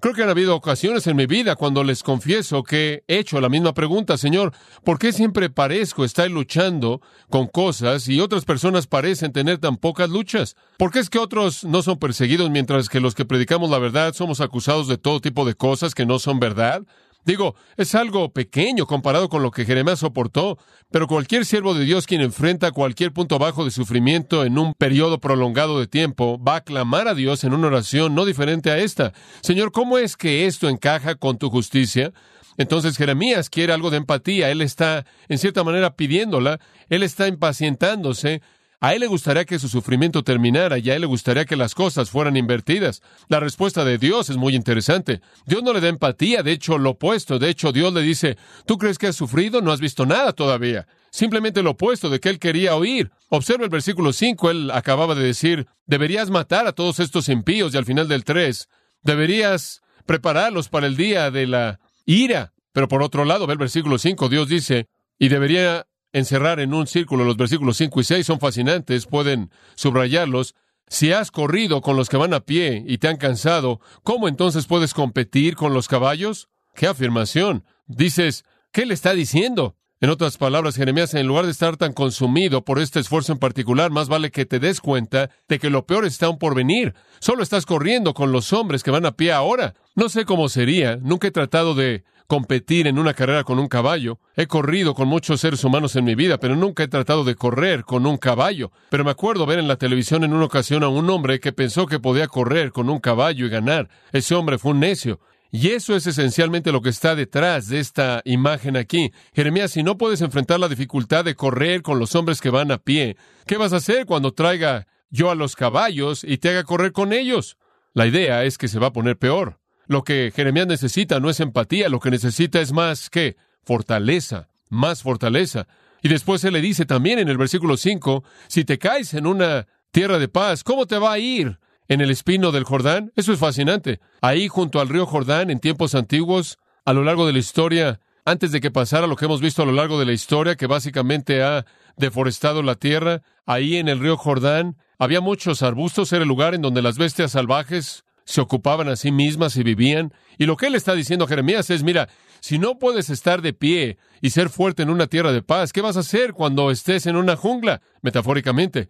creo 0.00 0.14
que 0.14 0.22
han 0.22 0.30
habido 0.30 0.56
ocasiones 0.56 1.06
en 1.06 1.16
mi 1.16 1.26
vida 1.26 1.56
cuando 1.56 1.84
les 1.84 2.02
confieso 2.02 2.62
que 2.62 3.04
he 3.06 3.18
hecho 3.18 3.40
la 3.40 3.48
misma 3.48 3.74
pregunta, 3.74 4.16
Señor, 4.16 4.52
¿por 4.82 4.98
qué 4.98 5.12
siempre 5.12 5.50
parezco 5.50 6.04
estar 6.04 6.30
luchando 6.30 7.00
con 7.30 7.46
cosas 7.46 8.08
y 8.08 8.20
otras 8.20 8.44
personas 8.44 8.86
parecen 8.86 9.32
tener 9.32 9.58
tan 9.58 9.76
pocas 9.76 10.10
luchas? 10.10 10.56
¿Por 10.78 10.90
qué 10.90 10.98
es 10.98 11.10
que 11.10 11.18
otros 11.18 11.64
no 11.64 11.82
son 11.82 11.98
perseguidos 11.98 12.50
mientras 12.50 12.88
que 12.88 13.00
los 13.00 13.14
que 13.14 13.24
predicamos 13.24 13.70
la 13.70 13.78
verdad 13.78 14.14
somos 14.14 14.40
acusados 14.40 14.88
de 14.88 14.98
todo 14.98 15.20
tipo 15.20 15.44
de 15.44 15.54
cosas 15.54 15.94
que 15.94 16.06
no 16.06 16.18
son 16.18 16.40
verdad? 16.40 16.82
Digo, 17.24 17.54
es 17.76 17.94
algo 17.94 18.32
pequeño 18.32 18.86
comparado 18.86 19.28
con 19.28 19.42
lo 19.42 19.50
que 19.50 19.64
Jeremías 19.64 20.00
soportó, 20.00 20.58
pero 20.90 21.06
cualquier 21.06 21.46
siervo 21.46 21.72
de 21.72 21.84
Dios 21.84 22.06
quien 22.06 22.20
enfrenta 22.20 22.70
cualquier 22.70 23.12
punto 23.12 23.38
bajo 23.38 23.64
de 23.64 23.70
sufrimiento 23.70 24.44
en 24.44 24.58
un 24.58 24.74
periodo 24.74 25.20
prolongado 25.20 25.80
de 25.80 25.86
tiempo 25.86 26.38
va 26.42 26.56
a 26.56 26.64
clamar 26.64 27.08
a 27.08 27.14
Dios 27.14 27.42
en 27.44 27.54
una 27.54 27.68
oración 27.68 28.14
no 28.14 28.26
diferente 28.26 28.70
a 28.70 28.78
esta. 28.78 29.12
Señor, 29.42 29.72
¿cómo 29.72 29.96
es 29.96 30.16
que 30.16 30.46
esto 30.46 30.68
encaja 30.68 31.14
con 31.14 31.38
tu 31.38 31.48
justicia? 31.48 32.12
Entonces 32.56 32.96
Jeremías 32.96 33.50
quiere 33.50 33.72
algo 33.72 33.90
de 33.90 33.96
empatía, 33.96 34.50
él 34.50 34.60
está 34.60 35.06
en 35.28 35.38
cierta 35.38 35.64
manera 35.64 35.96
pidiéndola, 35.96 36.60
él 36.88 37.02
está 37.02 37.26
impacientándose, 37.26 38.42
a 38.80 38.94
él 38.94 39.00
le 39.00 39.06
gustaría 39.06 39.44
que 39.44 39.58
su 39.58 39.68
sufrimiento 39.68 40.22
terminara 40.22 40.78
y 40.78 40.90
a 40.90 40.94
él 40.94 41.02
le 41.02 41.06
gustaría 41.06 41.44
que 41.44 41.56
las 41.56 41.74
cosas 41.74 42.10
fueran 42.10 42.36
invertidas. 42.36 43.02
La 43.28 43.40
respuesta 43.40 43.84
de 43.84 43.98
Dios 43.98 44.30
es 44.30 44.36
muy 44.36 44.54
interesante. 44.54 45.20
Dios 45.46 45.62
no 45.62 45.72
le 45.72 45.80
da 45.80 45.88
empatía, 45.88 46.42
de 46.42 46.52
hecho 46.52 46.78
lo 46.78 46.90
opuesto. 46.90 47.38
De 47.38 47.48
hecho, 47.48 47.72
Dios 47.72 47.92
le 47.92 48.02
dice, 48.02 48.36
¿tú 48.66 48.76
crees 48.78 48.98
que 48.98 49.06
has 49.06 49.16
sufrido? 49.16 49.60
No 49.60 49.72
has 49.72 49.80
visto 49.80 50.06
nada 50.06 50.32
todavía. 50.32 50.86
Simplemente 51.10 51.62
lo 51.62 51.70
opuesto 51.70 52.10
de 52.10 52.20
que 52.20 52.28
él 52.28 52.38
quería 52.38 52.74
oír. 52.74 53.10
Observa 53.28 53.64
el 53.64 53.70
versículo 53.70 54.12
5, 54.12 54.50
él 54.50 54.70
acababa 54.70 55.14
de 55.14 55.24
decir, 55.24 55.66
deberías 55.86 56.30
matar 56.30 56.66
a 56.66 56.72
todos 56.72 57.00
estos 57.00 57.28
impíos 57.28 57.72
y 57.72 57.78
al 57.78 57.84
final 57.84 58.08
del 58.08 58.24
3, 58.24 58.68
deberías 59.02 59.80
prepararlos 60.06 60.68
para 60.68 60.86
el 60.86 60.96
día 60.96 61.30
de 61.30 61.46
la 61.46 61.80
ira. 62.04 62.52
Pero 62.72 62.88
por 62.88 63.02
otro 63.02 63.24
lado, 63.24 63.46
ve 63.46 63.52
el 63.52 63.58
versículo 63.58 63.98
5, 63.98 64.28
Dios 64.28 64.48
dice, 64.48 64.88
y 65.18 65.28
debería 65.28 65.86
encerrar 66.14 66.60
en 66.60 66.72
un 66.72 66.86
círculo 66.86 67.24
los 67.24 67.36
versículos 67.36 67.76
5 67.76 68.00
y 68.00 68.04
6, 68.04 68.26
son 68.26 68.40
fascinantes, 68.40 69.06
pueden 69.06 69.50
subrayarlos. 69.74 70.54
Si 70.86 71.12
has 71.12 71.30
corrido 71.30 71.80
con 71.80 71.96
los 71.96 72.08
que 72.08 72.16
van 72.16 72.32
a 72.32 72.40
pie 72.40 72.82
y 72.86 72.98
te 72.98 73.08
han 73.08 73.16
cansado, 73.16 73.80
¿cómo 74.02 74.28
entonces 74.28 74.66
puedes 74.66 74.94
competir 74.94 75.56
con 75.56 75.74
los 75.74 75.88
caballos? 75.88 76.48
¡Qué 76.74 76.86
afirmación! 76.86 77.64
Dices, 77.86 78.44
¿qué 78.72 78.86
le 78.86 78.94
está 78.94 79.12
diciendo? 79.12 79.76
En 80.00 80.10
otras 80.10 80.36
palabras, 80.36 80.76
Jeremías, 80.76 81.14
en 81.14 81.26
lugar 81.26 81.46
de 81.46 81.50
estar 81.50 81.76
tan 81.76 81.92
consumido 81.92 82.64
por 82.64 82.78
este 82.78 83.00
esfuerzo 83.00 83.32
en 83.32 83.38
particular, 83.38 83.90
más 83.90 84.08
vale 84.08 84.30
que 84.30 84.46
te 84.46 84.60
des 84.60 84.80
cuenta 84.80 85.30
de 85.48 85.58
que 85.58 85.70
lo 85.70 85.86
peor 85.86 86.04
está 86.04 86.26
aún 86.26 86.38
por 86.38 86.54
venir. 86.54 86.94
Solo 87.20 87.42
estás 87.42 87.66
corriendo 87.66 88.14
con 88.14 88.30
los 88.30 88.52
hombres 88.52 88.82
que 88.82 88.90
van 88.90 89.06
a 89.06 89.16
pie 89.16 89.32
ahora. 89.32 89.74
No 89.94 90.08
sé 90.08 90.24
cómo 90.24 90.48
sería, 90.48 90.96
nunca 90.96 91.28
he 91.28 91.32
tratado 91.32 91.74
de 91.74 92.04
competir 92.26 92.86
en 92.86 92.98
una 92.98 93.14
carrera 93.14 93.44
con 93.44 93.58
un 93.58 93.68
caballo. 93.68 94.18
He 94.36 94.46
corrido 94.46 94.94
con 94.94 95.08
muchos 95.08 95.40
seres 95.40 95.64
humanos 95.64 95.96
en 95.96 96.04
mi 96.04 96.14
vida, 96.14 96.38
pero 96.38 96.56
nunca 96.56 96.82
he 96.82 96.88
tratado 96.88 97.24
de 97.24 97.34
correr 97.34 97.84
con 97.84 98.06
un 98.06 98.16
caballo. 98.16 98.72
Pero 98.90 99.04
me 99.04 99.10
acuerdo 99.10 99.46
ver 99.46 99.58
en 99.58 99.68
la 99.68 99.76
televisión 99.76 100.24
en 100.24 100.32
una 100.32 100.46
ocasión 100.46 100.82
a 100.82 100.88
un 100.88 101.08
hombre 101.10 101.40
que 101.40 101.52
pensó 101.52 101.86
que 101.86 102.00
podía 102.00 102.28
correr 102.28 102.72
con 102.72 102.88
un 102.90 103.00
caballo 103.00 103.46
y 103.46 103.50
ganar. 103.50 103.88
Ese 104.12 104.34
hombre 104.34 104.58
fue 104.58 104.72
un 104.72 104.80
necio. 104.80 105.20
Y 105.50 105.68
eso 105.68 105.94
es 105.94 106.04
esencialmente 106.08 106.72
lo 106.72 106.82
que 106.82 106.88
está 106.88 107.14
detrás 107.14 107.68
de 107.68 107.78
esta 107.78 108.22
imagen 108.24 108.76
aquí. 108.76 109.12
Jeremías, 109.34 109.70
si 109.70 109.84
no 109.84 109.96
puedes 109.96 110.20
enfrentar 110.20 110.58
la 110.58 110.68
dificultad 110.68 111.24
de 111.24 111.36
correr 111.36 111.82
con 111.82 112.00
los 112.00 112.16
hombres 112.16 112.40
que 112.40 112.50
van 112.50 112.72
a 112.72 112.78
pie, 112.78 113.16
¿qué 113.46 113.56
vas 113.56 113.72
a 113.72 113.76
hacer 113.76 114.04
cuando 114.04 114.32
traiga 114.32 114.88
yo 115.10 115.30
a 115.30 115.36
los 115.36 115.54
caballos 115.54 116.24
y 116.24 116.38
te 116.38 116.48
haga 116.48 116.64
correr 116.64 116.90
con 116.90 117.12
ellos? 117.12 117.56
La 117.92 118.08
idea 118.08 118.42
es 118.42 118.58
que 118.58 118.66
se 118.66 118.80
va 118.80 118.88
a 118.88 118.92
poner 118.92 119.16
peor. 119.16 119.60
Lo 119.86 120.02
que 120.02 120.32
Jeremías 120.34 120.66
necesita 120.66 121.20
no 121.20 121.30
es 121.30 121.40
empatía, 121.40 121.88
lo 121.88 122.00
que 122.00 122.10
necesita 122.10 122.60
es 122.60 122.72
más 122.72 123.10
que 123.10 123.36
fortaleza, 123.62 124.48
más 124.70 125.02
fortaleza. 125.02 125.66
Y 126.02 126.08
después 126.08 126.40
se 126.40 126.50
le 126.50 126.60
dice 126.60 126.84
también 126.84 127.18
en 127.18 127.28
el 127.28 127.38
versículo 127.38 127.76
5, 127.76 128.24
si 128.48 128.64
te 128.64 128.78
caes 128.78 129.14
en 129.14 129.26
una 129.26 129.66
tierra 129.90 130.18
de 130.18 130.28
paz, 130.28 130.64
¿cómo 130.64 130.86
te 130.86 130.98
va 130.98 131.12
a 131.12 131.18
ir? 131.18 131.58
En 131.88 132.00
el 132.00 132.10
espino 132.10 132.50
del 132.50 132.64
Jordán, 132.64 133.12
eso 133.14 133.32
es 133.32 133.38
fascinante. 133.38 134.00
Ahí 134.20 134.48
junto 134.48 134.80
al 134.80 134.88
río 134.88 135.06
Jordán, 135.06 135.50
en 135.50 135.60
tiempos 135.60 135.94
antiguos, 135.94 136.58
a 136.84 136.92
lo 136.92 137.04
largo 137.04 137.26
de 137.26 137.32
la 137.32 137.38
historia, 137.38 138.00
antes 138.24 138.52
de 138.52 138.60
que 138.60 138.70
pasara 138.70 139.06
lo 139.06 139.16
que 139.16 139.26
hemos 139.26 139.40
visto 139.40 139.62
a 139.62 139.66
lo 139.66 139.72
largo 139.72 139.98
de 139.98 140.06
la 140.06 140.12
historia, 140.12 140.56
que 140.56 140.66
básicamente 140.66 141.42
ha 141.42 141.66
deforestado 141.96 142.62
la 142.62 142.74
tierra, 142.74 143.22
ahí 143.46 143.76
en 143.76 143.88
el 143.88 144.00
río 144.00 144.16
Jordán 144.16 144.76
había 144.98 145.20
muchos 145.20 145.62
arbustos, 145.62 146.12
era 146.12 146.22
el 146.22 146.28
lugar 146.28 146.54
en 146.54 146.62
donde 146.62 146.82
las 146.82 146.96
bestias 146.96 147.32
salvajes 147.32 148.04
se 148.24 148.40
ocupaban 148.40 148.88
a 148.88 148.96
sí 148.96 149.12
mismas 149.12 149.56
y 149.56 149.62
vivían. 149.62 150.12
Y 150.38 150.46
lo 150.46 150.56
que 150.56 150.66
él 150.66 150.74
está 150.74 150.94
diciendo 150.94 151.24
a 151.24 151.28
Jeremías 151.28 151.68
es, 151.70 151.82
mira, 151.82 152.08
si 152.40 152.58
no 152.58 152.78
puedes 152.78 153.10
estar 153.10 153.42
de 153.42 153.52
pie 153.52 153.98
y 154.20 154.30
ser 154.30 154.50
fuerte 154.50 154.82
en 154.82 154.90
una 154.90 155.06
tierra 155.06 155.32
de 155.32 155.42
paz, 155.42 155.72
¿qué 155.72 155.80
vas 155.80 155.96
a 155.96 156.00
hacer 156.00 156.32
cuando 156.32 156.70
estés 156.70 157.06
en 157.06 157.16
una 157.16 157.36
jungla? 157.36 157.80
Metafóricamente. 158.02 158.88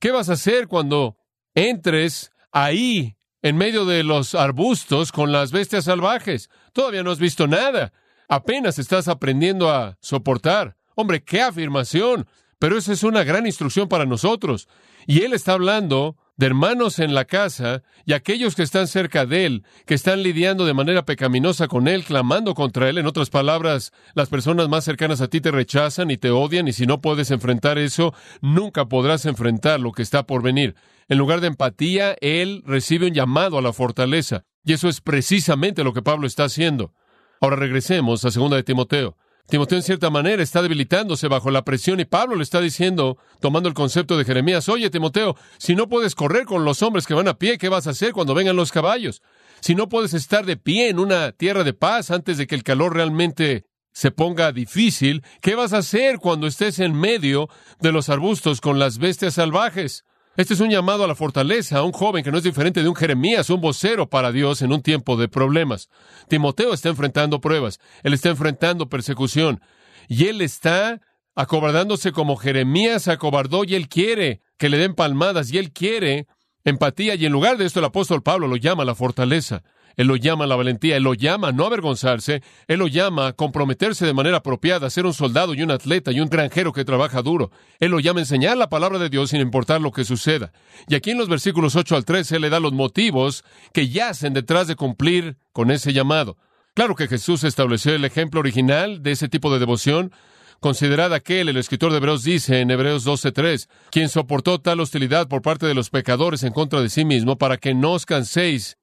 ¿Qué 0.00 0.10
vas 0.10 0.28
a 0.28 0.34
hacer 0.34 0.68
cuando 0.68 1.16
entres 1.54 2.30
ahí, 2.52 3.16
en 3.42 3.56
medio 3.56 3.84
de 3.84 4.02
los 4.02 4.34
arbustos, 4.34 5.12
con 5.12 5.32
las 5.32 5.52
bestias 5.52 5.84
salvajes? 5.84 6.50
Todavía 6.72 7.02
no 7.02 7.10
has 7.10 7.18
visto 7.18 7.46
nada. 7.46 7.92
Apenas 8.28 8.78
estás 8.78 9.08
aprendiendo 9.08 9.70
a 9.70 9.96
soportar. 10.00 10.76
Hombre, 10.94 11.22
qué 11.22 11.42
afirmación. 11.42 12.26
Pero 12.58 12.78
esa 12.78 12.92
es 12.92 13.02
una 13.02 13.22
gran 13.22 13.46
instrucción 13.46 13.88
para 13.88 14.06
nosotros. 14.06 14.68
Y 15.06 15.22
él 15.22 15.32
está 15.32 15.52
hablando 15.52 16.16
de 16.36 16.46
hermanos 16.46 16.98
en 16.98 17.14
la 17.14 17.24
casa 17.24 17.82
y 18.04 18.12
aquellos 18.12 18.54
que 18.54 18.62
están 18.62 18.86
cerca 18.86 19.24
de 19.26 19.46
él, 19.46 19.64
que 19.86 19.94
están 19.94 20.22
lidiando 20.22 20.66
de 20.66 20.74
manera 20.74 21.04
pecaminosa 21.04 21.66
con 21.66 21.88
él, 21.88 22.04
clamando 22.04 22.54
contra 22.54 22.88
él. 22.88 22.98
En 22.98 23.06
otras 23.06 23.30
palabras, 23.30 23.92
las 24.14 24.28
personas 24.28 24.68
más 24.68 24.84
cercanas 24.84 25.20
a 25.20 25.28
ti 25.28 25.40
te 25.40 25.50
rechazan 25.50 26.10
y 26.10 26.18
te 26.18 26.30
odian 26.30 26.68
y 26.68 26.72
si 26.72 26.86
no 26.86 27.00
puedes 27.00 27.30
enfrentar 27.30 27.78
eso, 27.78 28.14
nunca 28.40 28.86
podrás 28.86 29.24
enfrentar 29.24 29.80
lo 29.80 29.92
que 29.92 30.02
está 30.02 30.26
por 30.26 30.42
venir. 30.42 30.74
En 31.08 31.18
lugar 31.18 31.40
de 31.40 31.46
empatía, 31.48 32.16
él 32.20 32.62
recibe 32.66 33.06
un 33.06 33.14
llamado 33.14 33.58
a 33.58 33.62
la 33.62 33.72
fortaleza. 33.72 34.44
Y 34.64 34.72
eso 34.72 34.88
es 34.88 35.00
precisamente 35.00 35.84
lo 35.84 35.92
que 35.92 36.02
Pablo 36.02 36.26
está 36.26 36.44
haciendo. 36.44 36.92
Ahora 37.40 37.56
regresemos 37.56 38.24
a 38.24 38.30
segunda 38.30 38.56
de 38.56 38.64
Timoteo. 38.64 39.16
Timoteo 39.48 39.78
en 39.78 39.84
cierta 39.84 40.10
manera 40.10 40.42
está 40.42 40.60
debilitándose 40.60 41.28
bajo 41.28 41.50
la 41.50 41.64
presión 41.64 42.00
y 42.00 42.04
Pablo 42.04 42.34
le 42.34 42.42
está 42.42 42.60
diciendo, 42.60 43.16
tomando 43.40 43.68
el 43.68 43.74
concepto 43.74 44.18
de 44.18 44.24
Jeremías, 44.24 44.68
oye 44.68 44.90
Timoteo, 44.90 45.36
si 45.58 45.76
no 45.76 45.88
puedes 45.88 46.16
correr 46.16 46.46
con 46.46 46.64
los 46.64 46.82
hombres 46.82 47.06
que 47.06 47.14
van 47.14 47.28
a 47.28 47.38
pie, 47.38 47.56
¿qué 47.56 47.68
vas 47.68 47.86
a 47.86 47.90
hacer 47.90 48.12
cuando 48.12 48.34
vengan 48.34 48.56
los 48.56 48.72
caballos? 48.72 49.22
Si 49.60 49.74
no 49.74 49.88
puedes 49.88 50.14
estar 50.14 50.46
de 50.46 50.56
pie 50.56 50.88
en 50.88 50.98
una 50.98 51.30
tierra 51.30 51.62
de 51.62 51.74
paz 51.74 52.10
antes 52.10 52.38
de 52.38 52.46
que 52.46 52.56
el 52.56 52.64
calor 52.64 52.94
realmente 52.94 53.64
se 53.92 54.10
ponga 54.10 54.50
difícil, 54.50 55.22
¿qué 55.40 55.54
vas 55.54 55.72
a 55.72 55.78
hacer 55.78 56.18
cuando 56.18 56.48
estés 56.48 56.80
en 56.80 56.94
medio 56.94 57.48
de 57.80 57.92
los 57.92 58.08
arbustos 58.08 58.60
con 58.60 58.78
las 58.80 58.98
bestias 58.98 59.34
salvajes? 59.34 60.04
Este 60.36 60.52
es 60.52 60.60
un 60.60 60.68
llamado 60.68 61.02
a 61.02 61.06
la 61.06 61.14
fortaleza 61.14 61.78
a 61.78 61.82
un 61.82 61.92
joven 61.92 62.22
que 62.22 62.30
no 62.30 62.36
es 62.36 62.44
diferente 62.44 62.82
de 62.82 62.88
un 62.90 62.94
Jeremías, 62.94 63.48
un 63.48 63.62
vocero 63.62 64.10
para 64.10 64.32
Dios 64.32 64.60
en 64.60 64.70
un 64.70 64.82
tiempo 64.82 65.16
de 65.16 65.28
problemas. 65.28 65.88
Timoteo 66.28 66.74
está 66.74 66.90
enfrentando 66.90 67.40
pruebas, 67.40 67.80
él 68.02 68.12
está 68.12 68.28
enfrentando 68.28 68.90
persecución 68.90 69.62
y 70.08 70.26
él 70.26 70.42
está 70.42 71.00
acobardándose 71.34 72.12
como 72.12 72.36
Jeremías 72.36 73.08
acobardó 73.08 73.64
y 73.64 73.76
él 73.76 73.88
quiere 73.88 74.42
que 74.58 74.68
le 74.68 74.76
den 74.76 74.94
palmadas 74.94 75.50
y 75.52 75.58
él 75.58 75.72
quiere 75.72 76.26
empatía 76.64 77.14
y 77.14 77.24
en 77.24 77.32
lugar 77.32 77.56
de 77.56 77.64
esto 77.64 77.78
el 77.78 77.86
apóstol 77.86 78.22
Pablo 78.22 78.46
lo 78.46 78.56
llama 78.56 78.84
la 78.84 78.94
fortaleza. 78.94 79.62
Él 79.96 80.08
lo 80.08 80.16
llama 80.16 80.46
la 80.46 80.56
valentía, 80.56 80.96
Él 80.96 81.04
lo 81.04 81.14
llama 81.14 81.52
no 81.52 81.64
avergonzarse, 81.64 82.42
Él 82.68 82.78
lo 82.80 82.86
llama 82.86 83.32
comprometerse 83.32 84.04
de 84.04 84.12
manera 84.12 84.38
apropiada, 84.38 84.90
ser 84.90 85.06
un 85.06 85.14
soldado 85.14 85.54
y 85.54 85.62
un 85.62 85.70
atleta 85.70 86.12
y 86.12 86.20
un 86.20 86.28
granjero 86.28 86.72
que 86.72 86.84
trabaja 86.84 87.22
duro. 87.22 87.50
Él 87.80 87.90
lo 87.90 88.00
llama 88.00 88.20
enseñar 88.20 88.56
la 88.58 88.68
palabra 88.68 88.98
de 88.98 89.08
Dios 89.08 89.30
sin 89.30 89.40
importar 89.40 89.80
lo 89.80 89.92
que 89.92 90.04
suceda. 90.04 90.52
Y 90.86 90.94
aquí 90.94 91.12
en 91.12 91.18
los 91.18 91.28
versículos 91.28 91.76
8 91.76 91.96
al 91.96 92.04
13 92.04 92.38
le 92.38 92.50
da 92.50 92.60
los 92.60 92.72
motivos 92.72 93.42
que 93.72 93.88
yacen 93.88 94.34
detrás 94.34 94.68
de 94.68 94.76
cumplir 94.76 95.38
con 95.52 95.70
ese 95.70 95.94
llamado. 95.94 96.36
Claro 96.74 96.94
que 96.94 97.08
Jesús 97.08 97.42
estableció 97.44 97.94
el 97.94 98.04
ejemplo 98.04 98.40
original 98.40 99.02
de 99.02 99.12
ese 99.12 99.30
tipo 99.30 99.50
de 99.50 99.58
devoción. 99.58 100.12
Considerad 100.60 101.14
aquel, 101.14 101.48
el 101.48 101.56
escritor 101.56 101.90
de 101.90 101.98
Hebreos 101.98 102.22
dice 102.22 102.60
en 102.60 102.70
Hebreos 102.70 103.06
12:3, 103.06 103.68
quien 103.90 104.10
soportó 104.10 104.60
tal 104.60 104.80
hostilidad 104.80 105.26
por 105.26 105.40
parte 105.40 105.64
de 105.64 105.74
los 105.74 105.88
pecadores 105.88 106.42
en 106.42 106.52
contra 106.52 106.82
de 106.82 106.90
sí 106.90 107.06
mismo 107.06 107.38
para 107.38 107.56
que 107.56 107.74
no 107.74 107.92
os 107.92 108.04
canséis 108.04 108.76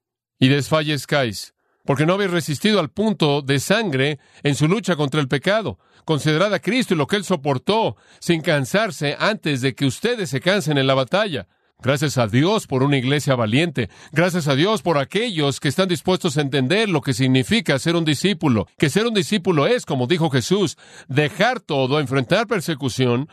y 0.44 0.50
desfallezcáis, 0.50 1.54
porque 1.86 2.06
no 2.06 2.16
habéis 2.16 2.32
resistido 2.32 2.82
al 2.82 2.90
punto 2.90 3.42
de 3.42 3.62
sangre 3.62 4.20
en 4.44 4.56
su 4.56 4.68
lucha 4.68 4.98
contra 4.98 5.22
el 5.22 5.30
pecado. 5.30 5.80
Considerad 6.04 6.54
a 6.54 6.60
Cristo 6.60 6.94
y 6.94 6.98
lo 6.98 7.08
que 7.08 7.16
Él 7.16 7.24
soportó 7.24 7.96
sin 8.20 8.42
cansarse 8.42 9.16
antes 9.18 9.62
de 9.62 9.74
que 9.74 9.86
ustedes 9.86 10.30
se 10.30 10.42
cansen 10.42 10.78
en 10.78 10.86
la 10.86 10.96
batalla. 10.96 11.48
Gracias 11.82 12.18
a 12.18 12.28
Dios 12.28 12.68
por 12.68 12.84
una 12.84 12.98
iglesia 12.98 13.36
valiente. 13.36 13.90
Gracias 14.12 14.50
a 14.50 14.56
Dios 14.56 14.82
por 14.82 14.98
aquellos 14.98 15.62
que 15.62 15.70
están 15.70 15.88
dispuestos 15.88 16.36
a 16.36 16.42
entender 16.42 16.90
lo 16.90 17.00
que 17.00 17.14
significa 17.14 17.80
ser 17.80 17.96
un 17.96 18.04
discípulo. 18.04 18.68
Que 18.78 18.90
ser 18.90 19.08
un 19.08 19.14
discípulo 19.14 19.66
es, 19.66 19.86
como 19.86 20.08
dijo 20.08 20.30
Jesús, 20.30 20.78
dejar 21.08 21.62
todo, 21.62 22.02
enfrentar 22.02 22.48
persecución, 22.48 23.30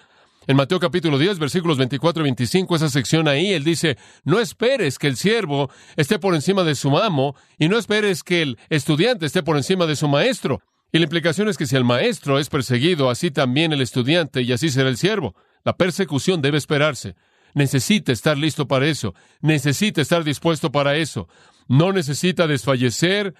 en 0.50 0.56
Mateo 0.56 0.80
capítulo 0.80 1.16
10, 1.16 1.38
versículos 1.38 1.78
24 1.78 2.22
y 2.22 2.24
25, 2.24 2.74
esa 2.74 2.88
sección 2.88 3.28
ahí, 3.28 3.52
él 3.52 3.62
dice, 3.62 3.96
no 4.24 4.40
esperes 4.40 4.98
que 4.98 5.06
el 5.06 5.16
siervo 5.16 5.70
esté 5.94 6.18
por 6.18 6.34
encima 6.34 6.64
de 6.64 6.74
su 6.74 6.98
amo 6.98 7.36
y 7.56 7.68
no 7.68 7.78
esperes 7.78 8.24
que 8.24 8.42
el 8.42 8.58
estudiante 8.68 9.26
esté 9.26 9.44
por 9.44 9.56
encima 9.56 9.86
de 9.86 9.94
su 9.94 10.08
maestro. 10.08 10.60
Y 10.90 10.98
la 10.98 11.04
implicación 11.04 11.48
es 11.48 11.56
que 11.56 11.66
si 11.66 11.76
el 11.76 11.84
maestro 11.84 12.40
es 12.40 12.48
perseguido, 12.48 13.10
así 13.10 13.30
también 13.30 13.72
el 13.72 13.80
estudiante 13.80 14.42
y 14.42 14.50
así 14.50 14.70
será 14.70 14.88
el 14.88 14.96
siervo. 14.96 15.36
La 15.62 15.76
persecución 15.76 16.42
debe 16.42 16.58
esperarse. 16.58 17.14
Necesita 17.54 18.10
estar 18.10 18.36
listo 18.36 18.66
para 18.66 18.88
eso. 18.88 19.14
Necesita 19.42 20.00
estar 20.00 20.24
dispuesto 20.24 20.72
para 20.72 20.96
eso. 20.96 21.28
No 21.68 21.92
necesita 21.92 22.48
desfallecer 22.48 23.34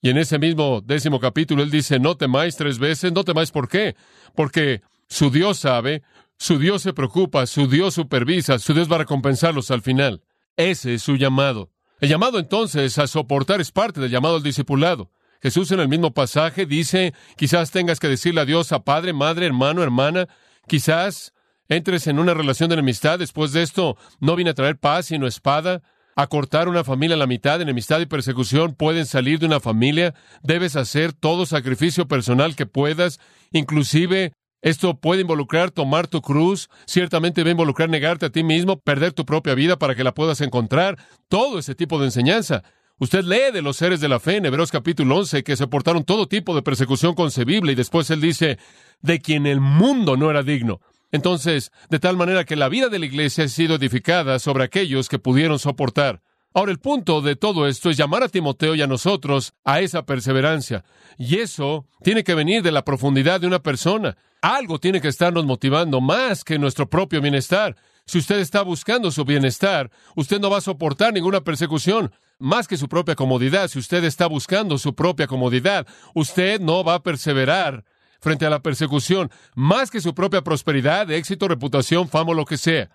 Y 0.00 0.08
en 0.08 0.16
ese 0.16 0.38
mismo 0.38 0.80
décimo 0.80 1.20
capítulo 1.20 1.62
él 1.62 1.70
dice, 1.70 1.98
no 1.98 2.16
temáis 2.16 2.56
tres 2.56 2.78
veces, 2.78 3.12
no 3.12 3.22
temáis 3.22 3.50
por 3.50 3.68
qué, 3.68 3.96
porque 4.34 4.80
su 5.08 5.30
Dios 5.30 5.58
sabe, 5.58 6.02
su 6.44 6.58
Dios 6.58 6.82
se 6.82 6.92
preocupa, 6.92 7.46
su 7.46 7.68
Dios 7.68 7.94
supervisa, 7.94 8.58
su 8.58 8.74
Dios 8.74 8.92
va 8.92 8.96
a 8.96 8.98
recompensarlos 8.98 9.70
al 9.70 9.80
final. 9.80 10.20
Ese 10.58 10.92
es 10.92 11.02
su 11.02 11.16
llamado. 11.16 11.70
El 12.00 12.10
llamado 12.10 12.38
entonces 12.38 12.98
a 12.98 13.06
soportar 13.06 13.62
es 13.62 13.72
parte 13.72 13.98
del 13.98 14.10
llamado 14.10 14.36
al 14.36 14.42
discipulado. 14.42 15.10
Jesús 15.40 15.70
en 15.72 15.80
el 15.80 15.88
mismo 15.88 16.12
pasaje 16.12 16.66
dice, 16.66 17.14
quizás 17.38 17.70
tengas 17.70 17.98
que 17.98 18.08
decirle 18.08 18.42
a 18.42 18.44
Dios 18.44 18.72
a 18.72 18.84
padre, 18.84 19.14
madre, 19.14 19.46
hermano, 19.46 19.82
hermana, 19.82 20.28
quizás 20.68 21.32
entres 21.70 22.08
en 22.08 22.18
una 22.18 22.34
relación 22.34 22.68
de 22.68 22.74
enemistad, 22.74 23.18
después 23.18 23.52
de 23.52 23.62
esto 23.62 23.96
no 24.20 24.36
viene 24.36 24.50
a 24.50 24.54
traer 24.54 24.76
paz 24.76 25.06
sino 25.06 25.26
espada, 25.26 25.80
a 26.14 26.26
cortar 26.26 26.68
una 26.68 26.84
familia 26.84 27.16
a 27.16 27.18
la 27.18 27.26
mitad, 27.26 27.62
enemistad 27.62 28.00
y 28.00 28.06
persecución 28.06 28.74
pueden 28.74 29.06
salir 29.06 29.38
de 29.38 29.46
una 29.46 29.60
familia, 29.60 30.14
debes 30.42 30.76
hacer 30.76 31.14
todo 31.14 31.46
sacrificio 31.46 32.06
personal 32.06 32.54
que 32.54 32.66
puedas, 32.66 33.18
inclusive 33.50 34.34
esto 34.64 34.94
puede 34.98 35.20
involucrar 35.20 35.70
tomar 35.70 36.06
tu 36.06 36.22
cruz, 36.22 36.70
ciertamente 36.86 37.42
va 37.42 37.48
a 37.48 37.52
involucrar 37.52 37.90
negarte 37.90 38.24
a 38.24 38.30
ti 38.30 38.42
mismo, 38.42 38.80
perder 38.80 39.12
tu 39.12 39.26
propia 39.26 39.54
vida 39.54 39.78
para 39.78 39.94
que 39.94 40.02
la 40.02 40.14
puedas 40.14 40.40
encontrar, 40.40 40.96
todo 41.28 41.58
ese 41.58 41.74
tipo 41.74 41.98
de 41.98 42.06
enseñanza. 42.06 42.62
Usted 42.98 43.24
lee 43.24 43.52
de 43.52 43.60
los 43.60 43.76
seres 43.76 44.00
de 44.00 44.08
la 44.08 44.20
fe 44.20 44.36
en 44.36 44.46
Hebreos 44.46 44.70
capítulo 44.70 45.18
11 45.18 45.44
que 45.44 45.56
soportaron 45.56 46.04
todo 46.04 46.28
tipo 46.28 46.54
de 46.54 46.62
persecución 46.62 47.14
concebible 47.14 47.72
y 47.72 47.74
después 47.74 48.08
él 48.08 48.22
dice, 48.22 48.58
de 49.02 49.20
quien 49.20 49.44
el 49.44 49.60
mundo 49.60 50.16
no 50.16 50.30
era 50.30 50.42
digno. 50.42 50.80
Entonces, 51.12 51.70
de 51.90 51.98
tal 51.98 52.16
manera 52.16 52.44
que 52.44 52.56
la 52.56 52.70
vida 52.70 52.88
de 52.88 52.98
la 52.98 53.04
iglesia 53.04 53.44
ha 53.44 53.48
sido 53.48 53.74
edificada 53.74 54.38
sobre 54.38 54.64
aquellos 54.64 55.10
que 55.10 55.18
pudieron 55.18 55.58
soportar. 55.58 56.22
Ahora, 56.56 56.70
el 56.70 56.78
punto 56.78 57.20
de 57.20 57.34
todo 57.34 57.66
esto 57.66 57.90
es 57.90 57.96
llamar 57.96 58.22
a 58.22 58.28
Timoteo 58.28 58.76
y 58.76 58.82
a 58.82 58.86
nosotros 58.86 59.54
a 59.64 59.80
esa 59.80 60.06
perseverancia. 60.06 60.84
Y 61.18 61.40
eso 61.40 61.84
tiene 62.04 62.22
que 62.22 62.36
venir 62.36 62.62
de 62.62 62.70
la 62.70 62.84
profundidad 62.84 63.40
de 63.40 63.48
una 63.48 63.58
persona. 63.58 64.16
Algo 64.40 64.78
tiene 64.78 65.00
que 65.00 65.08
estarnos 65.08 65.44
motivando 65.44 66.00
más 66.00 66.44
que 66.44 66.60
nuestro 66.60 66.88
propio 66.88 67.20
bienestar. 67.20 67.74
Si 68.06 68.18
usted 68.18 68.38
está 68.38 68.62
buscando 68.62 69.10
su 69.10 69.24
bienestar, 69.24 69.90
usted 70.14 70.38
no 70.40 70.48
va 70.48 70.58
a 70.58 70.60
soportar 70.60 71.12
ninguna 71.12 71.40
persecución, 71.40 72.12
más 72.38 72.68
que 72.68 72.76
su 72.76 72.88
propia 72.88 73.16
comodidad. 73.16 73.66
Si 73.66 73.80
usted 73.80 74.04
está 74.04 74.28
buscando 74.28 74.78
su 74.78 74.94
propia 74.94 75.26
comodidad, 75.26 75.88
usted 76.14 76.60
no 76.60 76.84
va 76.84 76.94
a 76.94 77.02
perseverar 77.02 77.84
frente 78.20 78.46
a 78.46 78.50
la 78.50 78.62
persecución, 78.62 79.28
más 79.56 79.90
que 79.90 80.00
su 80.00 80.14
propia 80.14 80.42
prosperidad, 80.42 81.10
éxito, 81.10 81.48
reputación, 81.48 82.08
fama 82.08 82.32
lo 82.32 82.44
que 82.44 82.58
sea. 82.58 82.90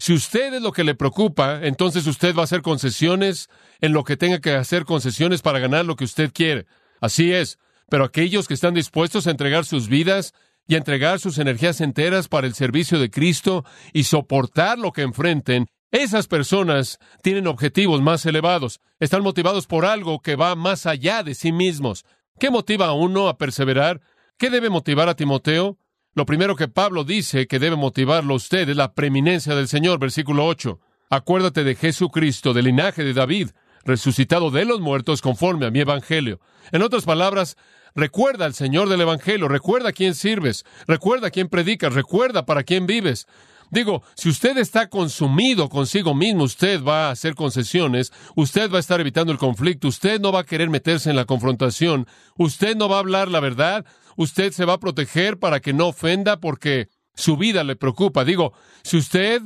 Si 0.00 0.14
usted 0.14 0.54
es 0.54 0.62
lo 0.62 0.72
que 0.72 0.82
le 0.82 0.94
preocupa, 0.94 1.60
entonces 1.62 2.06
usted 2.06 2.34
va 2.34 2.40
a 2.40 2.44
hacer 2.44 2.62
concesiones 2.62 3.50
en 3.82 3.92
lo 3.92 4.02
que 4.02 4.16
tenga 4.16 4.40
que 4.40 4.54
hacer 4.54 4.86
concesiones 4.86 5.42
para 5.42 5.58
ganar 5.58 5.84
lo 5.84 5.94
que 5.94 6.04
usted 6.04 6.32
quiere. 6.32 6.64
Así 7.02 7.34
es. 7.34 7.58
Pero 7.90 8.04
aquellos 8.04 8.48
que 8.48 8.54
están 8.54 8.72
dispuestos 8.72 9.26
a 9.26 9.30
entregar 9.30 9.66
sus 9.66 9.88
vidas 9.88 10.32
y 10.66 10.74
a 10.74 10.78
entregar 10.78 11.20
sus 11.20 11.36
energías 11.36 11.82
enteras 11.82 12.28
para 12.28 12.46
el 12.46 12.54
servicio 12.54 12.98
de 12.98 13.10
Cristo 13.10 13.66
y 13.92 14.04
soportar 14.04 14.78
lo 14.78 14.90
que 14.92 15.02
enfrenten, 15.02 15.66
esas 15.90 16.28
personas 16.28 16.98
tienen 17.22 17.46
objetivos 17.46 18.00
más 18.00 18.24
elevados, 18.24 18.80
están 19.00 19.22
motivados 19.22 19.66
por 19.66 19.84
algo 19.84 20.20
que 20.20 20.34
va 20.34 20.54
más 20.54 20.86
allá 20.86 21.22
de 21.22 21.34
sí 21.34 21.52
mismos. 21.52 22.06
¿Qué 22.38 22.48
motiva 22.48 22.86
a 22.86 22.94
uno 22.94 23.28
a 23.28 23.36
perseverar? 23.36 24.00
¿Qué 24.38 24.48
debe 24.48 24.70
motivar 24.70 25.10
a 25.10 25.14
Timoteo? 25.14 25.76
Lo 26.20 26.26
primero 26.26 26.54
que 26.54 26.68
Pablo 26.68 27.04
dice 27.04 27.46
que 27.46 27.58
debe 27.58 27.76
motivarlo 27.76 28.34
a 28.34 28.36
usted 28.36 28.68
es 28.68 28.76
la 28.76 28.92
preeminencia 28.92 29.54
del 29.54 29.68
Señor, 29.68 29.98
versículo 29.98 30.44
8. 30.44 30.78
Acuérdate 31.08 31.64
de 31.64 31.74
Jesucristo, 31.74 32.52
del 32.52 32.66
linaje 32.66 33.04
de 33.04 33.14
David, 33.14 33.52
resucitado 33.86 34.50
de 34.50 34.66
los 34.66 34.82
muertos 34.82 35.22
conforme 35.22 35.64
a 35.64 35.70
mi 35.70 35.80
evangelio. 35.80 36.38
En 36.72 36.82
otras 36.82 37.04
palabras, 37.04 37.56
recuerda 37.94 38.44
al 38.44 38.52
Señor 38.52 38.90
del 38.90 39.00
evangelio, 39.00 39.48
recuerda 39.48 39.88
a 39.88 39.92
quién 39.92 40.14
sirves, 40.14 40.66
recuerda 40.86 41.28
a 41.28 41.30
quién 41.30 41.48
predicas, 41.48 41.94
recuerda 41.94 42.44
para 42.44 42.64
quién 42.64 42.86
vives. 42.86 43.26
Digo, 43.70 44.02
si 44.14 44.28
usted 44.28 44.58
está 44.58 44.88
consumido 44.88 45.70
consigo 45.70 46.12
mismo, 46.12 46.44
usted 46.44 46.82
va 46.82 47.06
a 47.06 47.12
hacer 47.12 47.34
concesiones, 47.34 48.12
usted 48.34 48.70
va 48.70 48.76
a 48.76 48.80
estar 48.80 49.00
evitando 49.00 49.32
el 49.32 49.38
conflicto, 49.38 49.88
usted 49.88 50.20
no 50.20 50.32
va 50.32 50.40
a 50.40 50.44
querer 50.44 50.68
meterse 50.68 51.08
en 51.08 51.16
la 51.16 51.24
confrontación, 51.24 52.06
usted 52.36 52.76
no 52.76 52.90
va 52.90 52.96
a 52.96 52.98
hablar 52.98 53.28
la 53.28 53.40
verdad, 53.40 53.86
usted 54.20 54.52
se 54.52 54.66
va 54.66 54.74
a 54.74 54.80
proteger 54.80 55.38
para 55.38 55.60
que 55.60 55.72
no 55.72 55.88
ofenda 55.88 56.40
porque 56.40 56.88
su 57.14 57.38
vida 57.38 57.64
le 57.64 57.74
preocupa. 57.74 58.22
Digo, 58.22 58.52
si 58.82 58.98
usted 58.98 59.40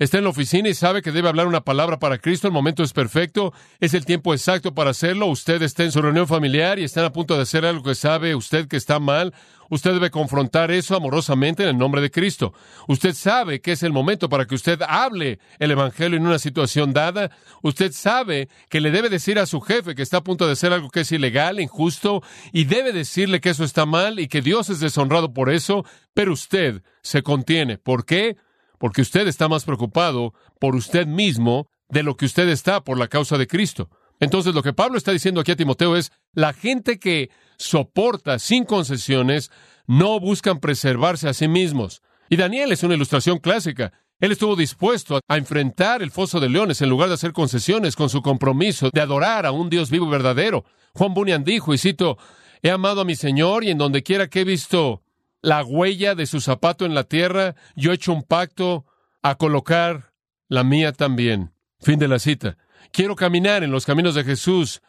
está 0.00 0.16
en 0.16 0.24
la 0.24 0.30
oficina 0.30 0.68
y 0.68 0.74
sabe 0.74 1.02
que 1.02 1.12
debe 1.12 1.28
hablar 1.28 1.46
una 1.46 1.60
palabra 1.60 1.98
para 1.98 2.18
Cristo, 2.18 2.48
el 2.48 2.54
momento 2.54 2.82
es 2.82 2.94
perfecto, 2.94 3.52
es 3.80 3.92
el 3.92 4.06
tiempo 4.06 4.32
exacto 4.32 4.74
para 4.74 4.90
hacerlo, 4.90 5.26
usted 5.26 5.60
está 5.62 5.84
en 5.84 5.92
su 5.92 6.00
reunión 6.00 6.26
familiar 6.26 6.78
y 6.78 6.84
está 6.84 7.04
a 7.04 7.12
punto 7.12 7.36
de 7.36 7.42
hacer 7.42 7.66
algo 7.66 7.84
que 7.84 7.94
sabe 7.94 8.34
usted 8.34 8.66
que 8.66 8.78
está 8.78 8.98
mal, 8.98 9.34
usted 9.68 9.92
debe 9.92 10.10
confrontar 10.10 10.70
eso 10.70 10.96
amorosamente 10.96 11.64
en 11.64 11.68
el 11.68 11.78
nombre 11.78 12.00
de 12.00 12.10
Cristo. 12.10 12.54
Usted 12.88 13.14
sabe 13.14 13.60
que 13.60 13.72
es 13.72 13.82
el 13.82 13.92
momento 13.92 14.30
para 14.30 14.46
que 14.46 14.54
usted 14.54 14.80
hable 14.88 15.38
el 15.58 15.70
Evangelio 15.70 16.16
en 16.16 16.26
una 16.26 16.38
situación 16.38 16.94
dada, 16.94 17.30
usted 17.62 17.92
sabe 17.92 18.48
que 18.70 18.80
le 18.80 18.90
debe 18.90 19.10
decir 19.10 19.38
a 19.38 19.44
su 19.44 19.60
jefe 19.60 19.94
que 19.94 20.02
está 20.02 20.16
a 20.16 20.24
punto 20.24 20.46
de 20.46 20.54
hacer 20.54 20.72
algo 20.72 20.88
que 20.88 21.00
es 21.00 21.12
ilegal, 21.12 21.60
injusto, 21.60 22.22
y 22.52 22.64
debe 22.64 22.94
decirle 22.94 23.40
que 23.40 23.50
eso 23.50 23.64
está 23.64 23.84
mal 23.84 24.18
y 24.18 24.28
que 24.28 24.40
Dios 24.40 24.70
es 24.70 24.80
deshonrado 24.80 25.34
por 25.34 25.50
eso, 25.50 25.84
pero 26.14 26.32
usted 26.32 26.82
se 27.02 27.22
contiene. 27.22 27.76
¿Por 27.76 28.06
qué? 28.06 28.38
Porque 28.80 29.02
usted 29.02 29.28
está 29.28 29.46
más 29.46 29.64
preocupado 29.64 30.32
por 30.58 30.74
usted 30.74 31.06
mismo 31.06 31.68
de 31.90 32.02
lo 32.02 32.16
que 32.16 32.24
usted 32.24 32.48
está 32.48 32.82
por 32.82 32.98
la 32.98 33.08
causa 33.08 33.36
de 33.36 33.46
Cristo. 33.46 33.90
Entonces 34.20 34.54
lo 34.54 34.62
que 34.62 34.72
Pablo 34.72 34.96
está 34.96 35.12
diciendo 35.12 35.42
aquí 35.42 35.52
a 35.52 35.56
Timoteo 35.56 35.96
es, 35.96 36.12
la 36.32 36.54
gente 36.54 36.98
que 36.98 37.30
soporta 37.58 38.38
sin 38.38 38.64
concesiones 38.64 39.50
no 39.86 40.18
buscan 40.18 40.60
preservarse 40.60 41.28
a 41.28 41.34
sí 41.34 41.46
mismos. 41.46 42.00
Y 42.30 42.36
Daniel 42.36 42.72
es 42.72 42.82
una 42.82 42.94
ilustración 42.94 43.38
clásica. 43.38 43.92
Él 44.18 44.32
estuvo 44.32 44.56
dispuesto 44.56 45.20
a 45.28 45.36
enfrentar 45.36 46.02
el 46.02 46.10
foso 46.10 46.40
de 46.40 46.48
leones 46.48 46.80
en 46.80 46.88
lugar 46.88 47.08
de 47.08 47.16
hacer 47.16 47.34
concesiones 47.34 47.96
con 47.96 48.08
su 48.08 48.22
compromiso 48.22 48.88
de 48.90 49.00
adorar 49.02 49.44
a 49.44 49.52
un 49.52 49.68
Dios 49.68 49.90
vivo 49.90 50.06
y 50.06 50.10
verdadero. 50.10 50.64
Juan 50.94 51.12
Bunyan 51.12 51.44
dijo, 51.44 51.74
y 51.74 51.78
cito, 51.78 52.16
he 52.62 52.70
amado 52.70 53.02
a 53.02 53.04
mi 53.04 53.14
Señor 53.14 53.62
y 53.62 53.70
en 53.70 53.78
donde 53.78 54.02
quiera 54.02 54.28
que 54.28 54.40
he 54.40 54.44
visto 54.44 55.02
la 55.42 55.64
huella 55.64 56.14
de 56.14 56.26
su 56.26 56.40
zapato 56.40 56.84
en 56.84 56.94
la 56.94 57.04
tierra, 57.04 57.54
yo 57.76 57.92
he 57.92 57.94
hecho 57.94 58.12
un 58.12 58.22
pacto 58.22 58.86
a 59.22 59.36
colocar 59.36 60.12
la 60.48 60.64
mía 60.64 60.92
también. 60.92 61.52
Fin 61.80 61.98
de 61.98 62.08
la 62.08 62.18
cita. 62.18 62.58
Quiero 62.92 63.16
caminar 63.16 63.62
en 63.62 63.70
los 63.70 63.86
caminos 63.86 64.14
de 64.14 64.24
Jesús 64.24 64.82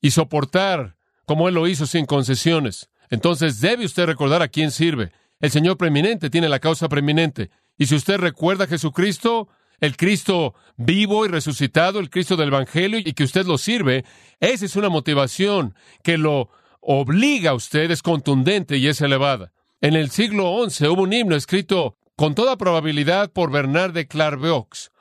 y 0.00 0.10
soportar 0.10 0.96
como 1.26 1.48
Él 1.48 1.54
lo 1.54 1.66
hizo 1.66 1.86
sin 1.86 2.06
concesiones. 2.06 2.90
Entonces 3.10 3.60
debe 3.60 3.84
usted 3.84 4.06
recordar 4.06 4.42
a 4.42 4.48
quién 4.48 4.70
sirve. 4.70 5.12
El 5.40 5.50
Señor 5.50 5.76
preeminente 5.76 6.30
tiene 6.30 6.48
la 6.48 6.60
causa 6.60 6.88
preeminente. 6.88 7.50
Y 7.76 7.86
si 7.86 7.94
usted 7.94 8.18
recuerda 8.18 8.64
a 8.64 8.68
Jesucristo, 8.68 9.48
el 9.80 9.96
Cristo 9.96 10.54
vivo 10.76 11.26
y 11.26 11.28
resucitado, 11.28 11.98
el 11.98 12.10
Cristo 12.10 12.36
del 12.36 12.48
Evangelio, 12.48 13.00
y 13.00 13.12
que 13.14 13.24
usted 13.24 13.46
lo 13.46 13.58
sirve, 13.58 14.04
esa 14.38 14.64
es 14.64 14.76
una 14.76 14.88
motivación 14.88 15.74
que 16.04 16.18
lo 16.18 16.50
obliga 16.80 17.50
a 17.50 17.54
usted, 17.54 17.90
es 17.90 18.02
contundente 18.02 18.76
y 18.76 18.86
es 18.86 19.00
elevada. 19.00 19.52
En 19.82 19.96
el 19.96 20.12
siglo 20.12 20.64
XI 20.70 20.86
hubo 20.86 21.02
un 21.02 21.12
himno 21.12 21.34
escrito 21.34 21.96
con 22.14 22.36
toda 22.36 22.56
probabilidad 22.56 23.32
por 23.32 23.50
Bernard 23.50 23.92
de 23.92 24.06
Clairvaux. 24.06 24.92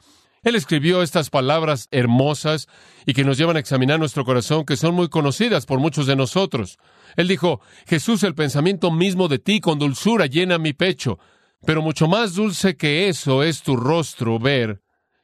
Él 0.42 0.56
escribió 0.56 1.04
estas 1.04 1.30
palabras 1.30 1.88
hermosas 1.92 2.68
y 3.06 3.14
que 3.14 3.24
nos 3.24 3.38
llevan 3.38 3.58
a 3.58 3.60
examinar 3.60 4.00
nuestro 4.00 4.26
corazón, 4.26 4.66
que 4.66 4.78
son 4.78 4.96
muy 4.96 5.08
conocidas 5.08 5.68
por 5.68 5.78
muchos 5.78 6.08
de 6.08 6.16
nosotros. 6.16 6.80
Él 7.16 7.28
dijo, 7.28 7.62
Jesús, 7.86 8.24
el 8.24 8.34
pensamiento 8.34 8.90
mismo 8.90 9.28
de 9.28 9.38
ti 9.38 9.60
con 9.60 9.78
dulzura 9.78 10.26
llena 10.26 10.58
mi 10.58 10.74
pecho, 10.74 11.20
pero 11.64 11.84
mucho 11.84 12.08
más 12.08 12.34
dulce 12.34 12.76
que 12.76 13.08
eso 13.08 13.44
es 13.44 13.62
tu 13.62 13.76
rostro 13.76 14.40
ver 14.40 14.82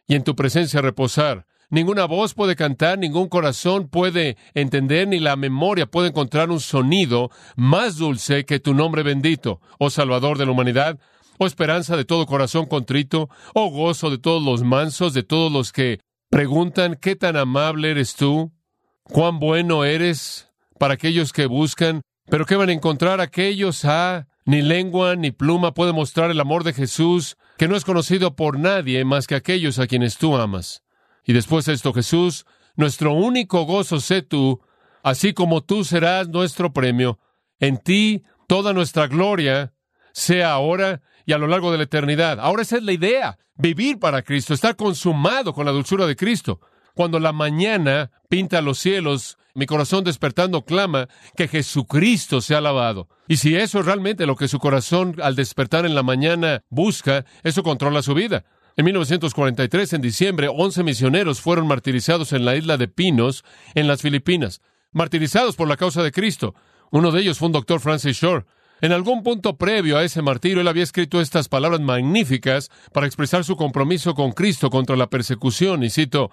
y 0.08 0.14
en 0.14 0.24
tu 0.24 0.36
presencia 0.36 0.84
reposar. 0.84 1.47
Ninguna 1.70 2.06
voz 2.06 2.34
puede 2.34 2.56
cantar, 2.56 2.98
ningún 2.98 3.28
corazón 3.28 3.90
puede 3.90 4.38
entender, 4.54 5.06
ni 5.06 5.20
la 5.20 5.36
memoria 5.36 5.86
puede 5.86 6.10
encontrar 6.10 6.50
un 6.50 6.62
sonido 6.62 7.30
más 7.58 7.98
dulce 7.98 8.46
que 8.46 8.62
tu 8.62 8.74
nombre 8.74 9.04
bendito, 9.04 9.60
oh 9.78 9.90
Salvador 9.90 10.38
de 10.38 10.46
la 10.46 10.54
humanidad, 10.54 10.98
oh 11.38 11.46
esperanza 11.46 11.98
de 11.98 12.06
todo 12.06 12.26
corazón 12.26 12.68
contrito, 12.68 13.30
oh 13.54 13.70
gozo 13.70 14.10
de 14.10 14.18
todos 14.18 14.42
los 14.42 14.64
mansos, 14.64 15.14
de 15.14 15.24
todos 15.24 15.52
los 15.52 15.74
que 15.74 16.00
preguntan 16.30 16.96
qué 16.96 17.18
tan 17.18 17.36
amable 17.36 17.92
eres 17.92 18.16
tú, 18.16 18.54
cuán 19.04 19.40
bueno 19.40 19.84
eres 19.84 20.50
para 20.80 20.94
aquellos 20.94 21.34
que 21.34 21.48
buscan, 21.48 22.02
pero 22.30 22.46
qué 22.46 22.56
van 22.56 22.70
a 22.70 22.74
encontrar 22.74 23.20
aquellos, 23.20 23.84
ah, 23.84 24.28
ni 24.46 24.62
lengua 24.62 25.18
ni 25.18 25.32
pluma 25.32 25.74
puede 25.74 25.92
mostrar 25.92 26.32
el 26.32 26.40
amor 26.40 26.64
de 26.64 26.72
Jesús, 26.72 27.36
que 27.58 27.68
no 27.68 27.76
es 27.76 27.84
conocido 27.84 28.38
por 28.38 28.58
nadie 28.58 29.04
más 29.04 29.28
que 29.28 29.36
aquellos 29.36 29.80
a 29.80 29.88
quienes 29.88 30.18
tú 30.18 30.38
amas. 30.38 30.87
Y 31.28 31.34
después 31.34 31.66
de 31.66 31.74
esto, 31.74 31.94
Jesús, 31.94 32.46
nuestro 32.76 33.14
único 33.14 33.66
gozo 33.66 34.00
sé 34.00 34.22
tú, 34.22 34.62
así 35.04 35.34
como 35.34 35.62
tú 35.62 35.84
serás 35.84 36.30
nuestro 36.30 36.72
premio. 36.72 37.20
En 37.60 37.78
ti 37.78 38.24
toda 38.48 38.72
nuestra 38.72 39.08
gloria 39.08 39.74
sea 40.14 40.54
ahora 40.54 41.02
y 41.26 41.34
a 41.34 41.38
lo 41.38 41.48
largo 41.48 41.72
de 41.72 41.78
la 41.78 41.84
eternidad. 41.84 42.40
Ahora 42.40 42.62
esa 42.62 42.78
es 42.78 42.84
la 42.84 42.94
idea, 42.94 43.38
vivir 43.56 44.00
para 44.00 44.22
Cristo, 44.22 44.54
estar 44.54 44.78
consumado 44.78 45.54
con 45.54 45.66
la 45.66 45.74
dulzura 45.74 46.08
de 46.08 46.16
Cristo. 46.16 46.62
Cuando 46.96 47.20
la 47.20 47.34
mañana 47.34 48.10
pinta 48.30 48.62
los 48.62 48.80
cielos, 48.80 49.38
mi 49.54 49.66
corazón 49.66 50.06
despertando 50.06 50.64
clama 50.64 51.10
que 51.36 51.50
Jesucristo 51.50 52.40
sea 52.40 52.60
alabado. 52.60 53.10
Y 53.28 53.38
si 53.38 53.56
eso 53.56 53.80
es 53.80 53.86
realmente 53.86 54.26
lo 54.26 54.38
que 54.38 54.48
su 54.48 54.60
corazón 54.60 55.18
al 55.22 55.36
despertar 55.36 55.86
en 55.86 55.94
la 55.94 56.04
mañana 56.04 56.64
busca, 56.70 57.26
eso 57.44 57.64
controla 57.64 58.02
su 58.02 58.14
vida. 58.14 58.46
En 58.80 58.86
1943, 58.86 59.94
en 59.94 60.02
diciembre, 60.02 60.50
11 60.56 60.84
misioneros 60.84 61.42
fueron 61.42 61.66
martirizados 61.66 62.32
en 62.32 62.46
la 62.46 62.56
isla 62.56 62.78
de 62.78 62.88
Pinos, 62.88 63.44
en 63.74 63.88
las 63.88 64.04
Filipinas, 64.04 64.62
martirizados 64.92 65.56
por 65.56 65.68
la 65.68 65.78
causa 65.78 66.04
de 66.04 66.12
Cristo. 66.12 66.54
Uno 66.92 67.10
de 67.10 67.22
ellos 67.22 67.40
fue 67.40 67.48
un 67.48 67.54
doctor 67.54 67.80
Francis 67.80 68.18
Shore. 68.18 68.46
En 68.82 68.92
algún 68.92 69.24
punto 69.24 69.58
previo 69.58 69.98
a 69.98 70.04
ese 70.04 70.22
martirio, 70.22 70.62
él 70.62 70.68
había 70.68 70.84
escrito 70.84 71.20
estas 71.20 71.50
palabras 71.50 71.82
magníficas 71.82 72.70
para 72.94 73.08
expresar 73.08 73.44
su 73.44 73.56
compromiso 73.56 74.14
con 74.14 74.32
Cristo 74.32 74.70
contra 74.70 74.96
la 74.96 75.10
persecución, 75.10 75.84
y 75.84 75.90
cito, 75.90 76.30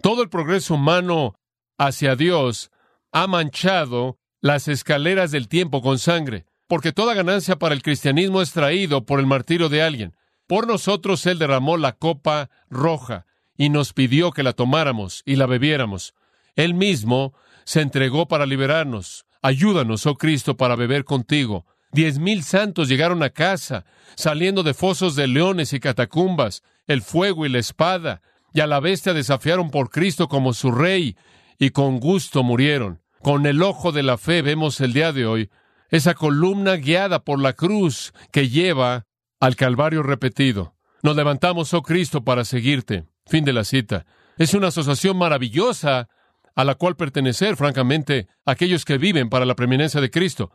todo 0.00 0.22
el 0.22 0.28
progreso 0.28 0.74
humano 0.74 1.34
hacia 1.76 2.14
Dios 2.14 2.70
ha 3.10 3.26
manchado 3.26 4.20
las 4.40 4.68
escaleras 4.68 5.32
del 5.32 5.48
tiempo 5.48 5.82
con 5.82 5.98
sangre, 5.98 6.46
porque 6.68 6.92
toda 6.92 7.14
ganancia 7.14 7.56
para 7.56 7.74
el 7.74 7.82
cristianismo 7.82 8.42
es 8.42 8.52
traído 8.52 9.04
por 9.04 9.18
el 9.18 9.26
martirio 9.26 9.68
de 9.68 9.82
alguien. 9.82 10.14
Por 10.50 10.66
nosotros 10.66 11.24
Él 11.26 11.38
derramó 11.38 11.76
la 11.76 11.92
copa 11.92 12.50
roja 12.68 13.24
y 13.56 13.68
nos 13.68 13.92
pidió 13.92 14.32
que 14.32 14.42
la 14.42 14.52
tomáramos 14.52 15.22
y 15.24 15.36
la 15.36 15.46
bebiéramos. 15.46 16.12
Él 16.56 16.74
mismo 16.74 17.34
se 17.62 17.82
entregó 17.82 18.26
para 18.26 18.46
liberarnos. 18.46 19.26
Ayúdanos, 19.42 20.06
oh 20.06 20.16
Cristo, 20.16 20.56
para 20.56 20.74
beber 20.74 21.04
contigo. 21.04 21.66
Diez 21.92 22.18
mil 22.18 22.42
santos 22.42 22.88
llegaron 22.88 23.22
a 23.22 23.30
casa, 23.30 23.84
saliendo 24.16 24.64
de 24.64 24.74
fosos 24.74 25.14
de 25.14 25.28
leones 25.28 25.72
y 25.72 25.78
catacumbas, 25.78 26.64
el 26.88 27.02
fuego 27.02 27.46
y 27.46 27.48
la 27.48 27.60
espada, 27.60 28.20
y 28.52 28.58
a 28.58 28.66
la 28.66 28.80
bestia 28.80 29.14
desafiaron 29.14 29.70
por 29.70 29.88
Cristo 29.90 30.26
como 30.26 30.52
su 30.52 30.72
rey, 30.72 31.16
y 31.60 31.70
con 31.70 32.00
gusto 32.00 32.42
murieron. 32.42 33.00
Con 33.22 33.46
el 33.46 33.62
ojo 33.62 33.92
de 33.92 34.02
la 34.02 34.18
fe 34.18 34.42
vemos 34.42 34.80
el 34.80 34.94
día 34.94 35.12
de 35.12 35.26
hoy 35.26 35.48
esa 35.90 36.14
columna 36.14 36.74
guiada 36.74 37.22
por 37.22 37.40
la 37.40 37.52
cruz 37.52 38.12
que 38.32 38.48
lleva 38.48 39.06
al 39.40 39.56
Calvario 39.56 40.02
repetido. 40.02 40.74
Nos 41.02 41.16
levantamos, 41.16 41.72
oh 41.72 41.82
Cristo, 41.82 42.22
para 42.22 42.44
seguirte. 42.44 43.04
Fin 43.26 43.44
de 43.44 43.54
la 43.54 43.64
cita. 43.64 44.04
Es 44.36 44.54
una 44.54 44.68
asociación 44.68 45.16
maravillosa 45.16 46.08
a 46.54 46.64
la 46.64 46.74
cual 46.74 46.96
pertenecer, 46.96 47.56
francamente, 47.56 48.28
aquellos 48.44 48.84
que 48.84 48.98
viven 48.98 49.30
para 49.30 49.46
la 49.46 49.54
preeminencia 49.54 50.00
de 50.00 50.10
Cristo. 50.10 50.50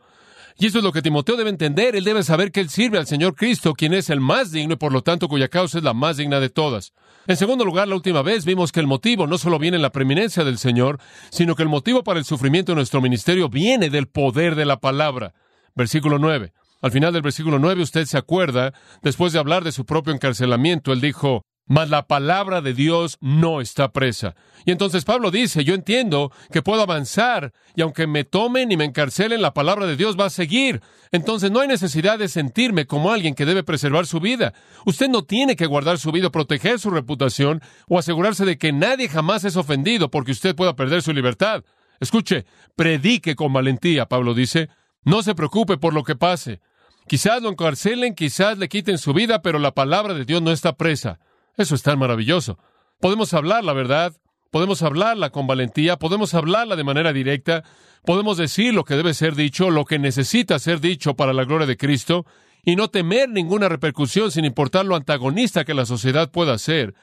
Y 0.58 0.66
eso 0.66 0.78
es 0.78 0.84
lo 0.84 0.92
que 0.92 1.02
Timoteo 1.02 1.36
debe 1.36 1.50
entender. 1.50 1.96
Él 1.96 2.04
debe 2.04 2.22
saber 2.22 2.52
que 2.52 2.60
él 2.60 2.70
sirve 2.70 2.98
al 2.98 3.06
Señor 3.06 3.34
Cristo, 3.34 3.74
quien 3.74 3.92
es 3.92 4.08
el 4.08 4.20
más 4.20 4.52
digno 4.52 4.74
y 4.74 4.76
por 4.76 4.92
lo 4.92 5.02
tanto 5.02 5.28
cuya 5.28 5.48
causa 5.48 5.78
es 5.78 5.84
la 5.84 5.92
más 5.92 6.16
digna 6.16 6.38
de 6.38 6.48
todas. 6.48 6.92
En 7.26 7.36
segundo 7.36 7.64
lugar, 7.64 7.88
la 7.88 7.96
última 7.96 8.22
vez 8.22 8.44
vimos 8.44 8.72
que 8.72 8.80
el 8.80 8.86
motivo 8.86 9.26
no 9.26 9.36
solo 9.36 9.58
viene 9.58 9.76
en 9.76 9.82
la 9.82 9.90
preeminencia 9.90 10.44
del 10.44 10.58
Señor, 10.58 11.00
sino 11.30 11.56
que 11.56 11.62
el 11.62 11.68
motivo 11.68 12.04
para 12.04 12.20
el 12.20 12.24
sufrimiento 12.24 12.72
de 12.72 12.76
nuestro 12.76 13.00
ministerio 13.00 13.48
viene 13.48 13.90
del 13.90 14.06
poder 14.06 14.54
de 14.54 14.64
la 14.64 14.78
palabra. 14.78 15.34
Versículo 15.74 16.18
9. 16.18 16.52
Al 16.82 16.90
final 16.90 17.12
del 17.12 17.22
versículo 17.22 17.58
9 17.58 17.82
usted 17.82 18.04
se 18.04 18.18
acuerda, 18.18 18.72
después 19.02 19.32
de 19.32 19.38
hablar 19.38 19.64
de 19.64 19.72
su 19.72 19.86
propio 19.86 20.12
encarcelamiento, 20.12 20.92
él 20.92 21.00
dijo, 21.00 21.42
mas 21.66 21.90
la 21.90 22.06
palabra 22.06 22.60
de 22.60 22.74
Dios 22.74 23.18
no 23.20 23.60
está 23.60 23.92
presa. 23.92 24.36
Y 24.64 24.70
entonces 24.70 25.04
Pablo 25.04 25.30
dice, 25.30 25.64
yo 25.64 25.74
entiendo 25.74 26.30
que 26.52 26.62
puedo 26.62 26.82
avanzar 26.82 27.52
y 27.74 27.82
aunque 27.82 28.06
me 28.06 28.24
tomen 28.24 28.70
y 28.70 28.76
me 28.76 28.84
encarcelen, 28.84 29.42
la 29.42 29.52
palabra 29.52 29.86
de 29.86 29.96
Dios 29.96 30.16
va 30.18 30.26
a 30.26 30.30
seguir. 30.30 30.80
Entonces 31.10 31.50
no 31.50 31.60
hay 31.60 31.68
necesidad 31.68 32.18
de 32.18 32.28
sentirme 32.28 32.86
como 32.86 33.10
alguien 33.10 33.34
que 33.34 33.46
debe 33.46 33.64
preservar 33.64 34.06
su 34.06 34.20
vida. 34.20 34.54
Usted 34.84 35.08
no 35.08 35.24
tiene 35.24 35.56
que 35.56 35.66
guardar 35.66 35.98
su 35.98 36.12
vida, 36.12 36.30
proteger 36.30 36.78
su 36.78 36.90
reputación 36.90 37.62
o 37.88 37.98
asegurarse 37.98 38.44
de 38.44 38.58
que 38.58 38.72
nadie 38.72 39.08
jamás 39.08 39.44
es 39.44 39.56
ofendido 39.56 40.10
porque 40.10 40.32
usted 40.32 40.54
pueda 40.54 40.76
perder 40.76 41.02
su 41.02 41.12
libertad. 41.12 41.64
Escuche, 41.98 42.46
predique 42.76 43.34
con 43.34 43.52
valentía, 43.52 44.06
Pablo 44.06 44.34
dice. 44.34 44.68
No 45.06 45.22
se 45.22 45.36
preocupe 45.36 45.76
por 45.78 45.94
lo 45.94 46.02
que 46.02 46.16
pase. 46.16 46.60
Quizás 47.06 47.40
lo 47.40 47.48
encarcelen, 47.48 48.16
quizás 48.16 48.58
le 48.58 48.68
quiten 48.68 48.98
su 48.98 49.14
vida, 49.14 49.40
pero 49.40 49.60
la 49.60 49.70
palabra 49.70 50.14
de 50.14 50.24
Dios 50.24 50.42
no 50.42 50.50
está 50.50 50.76
presa. 50.76 51.20
Eso 51.56 51.76
es 51.76 51.82
tan 51.82 52.00
maravilloso. 52.00 52.58
Podemos 53.00 53.32
hablar 53.32 53.62
la 53.62 53.72
verdad, 53.72 54.14
podemos 54.50 54.82
hablarla 54.82 55.30
con 55.30 55.46
valentía, 55.46 55.96
podemos 55.96 56.34
hablarla 56.34 56.74
de 56.74 56.82
manera 56.82 57.12
directa, 57.12 57.62
podemos 58.04 58.36
decir 58.36 58.74
lo 58.74 58.82
que 58.82 58.96
debe 58.96 59.14
ser 59.14 59.36
dicho, 59.36 59.70
lo 59.70 59.84
que 59.84 60.00
necesita 60.00 60.58
ser 60.58 60.80
dicho 60.80 61.14
para 61.14 61.32
la 61.32 61.44
gloria 61.44 61.68
de 61.68 61.76
Cristo, 61.76 62.26
y 62.64 62.74
no 62.74 62.88
temer 62.88 63.28
ninguna 63.28 63.68
repercusión 63.68 64.32
sin 64.32 64.44
importar 64.44 64.86
lo 64.86 64.96
antagonista 64.96 65.64
que 65.64 65.74
la 65.74 65.86
sociedad 65.86 66.32
pueda 66.32 66.58
ser, 66.58 66.94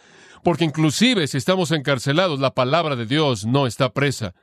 porque 0.44 0.66
inclusive 0.66 1.26
si 1.28 1.38
estamos 1.38 1.72
encarcelados, 1.72 2.42
la 2.42 2.54
palabra 2.54 2.98
de 2.98 3.06
Dios 3.06 3.46
no 3.46 3.66
está 3.66 3.94
presa. 3.94 4.34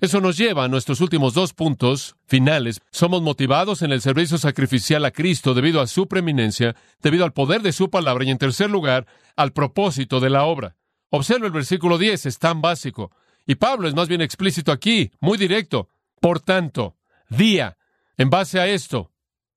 Eso 0.00 0.22
nos 0.22 0.38
lleva 0.38 0.64
a 0.64 0.68
nuestros 0.68 1.02
últimos 1.02 1.34
dos 1.34 1.52
puntos 1.52 2.16
finales. 2.26 2.80
Somos 2.90 3.20
motivados 3.20 3.82
en 3.82 3.92
el 3.92 4.00
servicio 4.00 4.38
sacrificial 4.38 5.04
a 5.04 5.10
Cristo 5.10 5.52
debido 5.52 5.82
a 5.82 5.86
su 5.86 6.08
preeminencia, 6.08 6.74
debido 7.02 7.24
al 7.24 7.34
poder 7.34 7.60
de 7.60 7.72
su 7.72 7.90
palabra 7.90 8.24
y 8.24 8.30
en 8.30 8.38
tercer 8.38 8.70
lugar, 8.70 9.06
al 9.36 9.52
propósito 9.52 10.18
de 10.18 10.30
la 10.30 10.44
obra. 10.44 10.76
Observa 11.10 11.44
el 11.44 11.52
versículo 11.52 11.98
10, 11.98 12.24
es 12.24 12.38
tan 12.38 12.62
básico. 12.62 13.10
Y 13.46 13.56
Pablo 13.56 13.88
es 13.88 13.94
más 13.94 14.08
bien 14.08 14.22
explícito 14.22 14.72
aquí, 14.72 15.10
muy 15.20 15.36
directo. 15.36 15.90
Por 16.18 16.40
tanto, 16.40 16.96
día, 17.28 17.76
en 18.16 18.30
base 18.30 18.58
a 18.58 18.68
esto, 18.68 19.12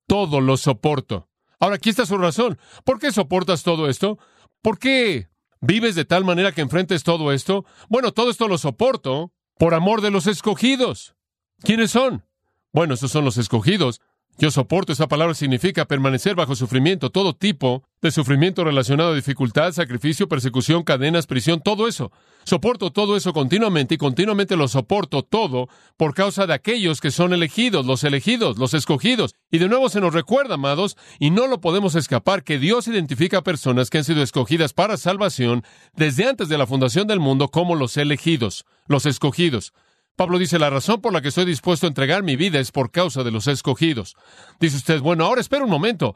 todo 0.06 0.42
lo 0.42 0.58
soporto. 0.58 1.30
Ahora, 1.58 1.76
aquí 1.76 1.88
está 1.88 2.04
su 2.04 2.18
razón. 2.18 2.58
¿Por 2.84 2.98
qué 2.98 3.12
soportas 3.12 3.62
todo 3.62 3.88
esto? 3.88 4.18
¿Por 4.60 4.78
qué 4.78 5.28
vives 5.62 5.94
de 5.94 6.04
tal 6.04 6.22
manera 6.22 6.52
que 6.52 6.60
enfrentes 6.60 7.02
todo 7.02 7.32
esto? 7.32 7.64
Bueno, 7.88 8.12
todo 8.12 8.30
esto 8.30 8.46
lo 8.46 8.58
soporto 8.58 9.32
por 9.58 9.74
amor 9.74 10.00
de 10.00 10.10
los 10.10 10.26
escogidos. 10.26 11.14
¿Quiénes 11.62 11.90
son? 11.90 12.24
Bueno, 12.72 12.94
esos 12.94 13.10
son 13.10 13.24
los 13.24 13.36
escogidos. 13.36 14.00
Yo 14.36 14.50
soporto, 14.50 14.92
esa 14.92 15.06
palabra 15.06 15.34
significa 15.34 15.84
permanecer 15.84 16.34
bajo 16.34 16.56
sufrimiento, 16.56 17.10
todo 17.10 17.34
tipo 17.34 17.84
de 18.02 18.10
sufrimiento 18.10 18.64
relacionado 18.64 19.12
a 19.12 19.14
dificultad, 19.14 19.70
sacrificio, 19.72 20.28
persecución, 20.28 20.82
cadenas, 20.82 21.26
prisión, 21.26 21.60
todo 21.60 21.86
eso. 21.86 22.10
Soporto 22.42 22.90
todo 22.90 23.16
eso 23.16 23.32
continuamente 23.32 23.94
y 23.94 23.98
continuamente 23.98 24.56
lo 24.56 24.66
soporto 24.66 25.22
todo 25.22 25.68
por 25.96 26.14
causa 26.14 26.48
de 26.48 26.52
aquellos 26.52 27.00
que 27.00 27.12
son 27.12 27.32
elegidos, 27.32 27.86
los 27.86 28.02
elegidos, 28.02 28.58
los 28.58 28.74
escogidos. 28.74 29.36
Y 29.52 29.58
de 29.58 29.68
nuevo 29.68 29.88
se 29.88 30.00
nos 30.00 30.12
recuerda, 30.12 30.54
amados, 30.54 30.96
y 31.20 31.30
no 31.30 31.46
lo 31.46 31.60
podemos 31.60 31.94
escapar, 31.94 32.42
que 32.42 32.58
Dios 32.58 32.88
identifica 32.88 33.38
a 33.38 33.44
personas 33.44 33.88
que 33.88 33.98
han 33.98 34.04
sido 34.04 34.22
escogidas 34.22 34.72
para 34.72 34.96
salvación 34.96 35.62
desde 35.94 36.28
antes 36.28 36.48
de 36.48 36.58
la 36.58 36.66
fundación 36.66 37.06
del 37.06 37.20
mundo 37.20 37.48
como 37.48 37.76
los 37.76 37.96
elegidos, 37.96 38.66
los 38.86 39.06
escogidos. 39.06 39.72
Pablo 40.16 40.38
dice, 40.38 40.58
la 40.58 40.70
razón 40.70 41.00
por 41.00 41.12
la 41.12 41.20
que 41.20 41.28
estoy 41.28 41.44
dispuesto 41.44 41.86
a 41.86 41.88
entregar 41.88 42.22
mi 42.22 42.36
vida 42.36 42.60
es 42.60 42.70
por 42.70 42.90
causa 42.90 43.24
de 43.24 43.32
los 43.32 43.48
escogidos. 43.48 44.16
Dice 44.60 44.76
usted, 44.76 45.00
bueno, 45.00 45.24
ahora 45.24 45.40
espera 45.40 45.64
un 45.64 45.70
momento. 45.70 46.14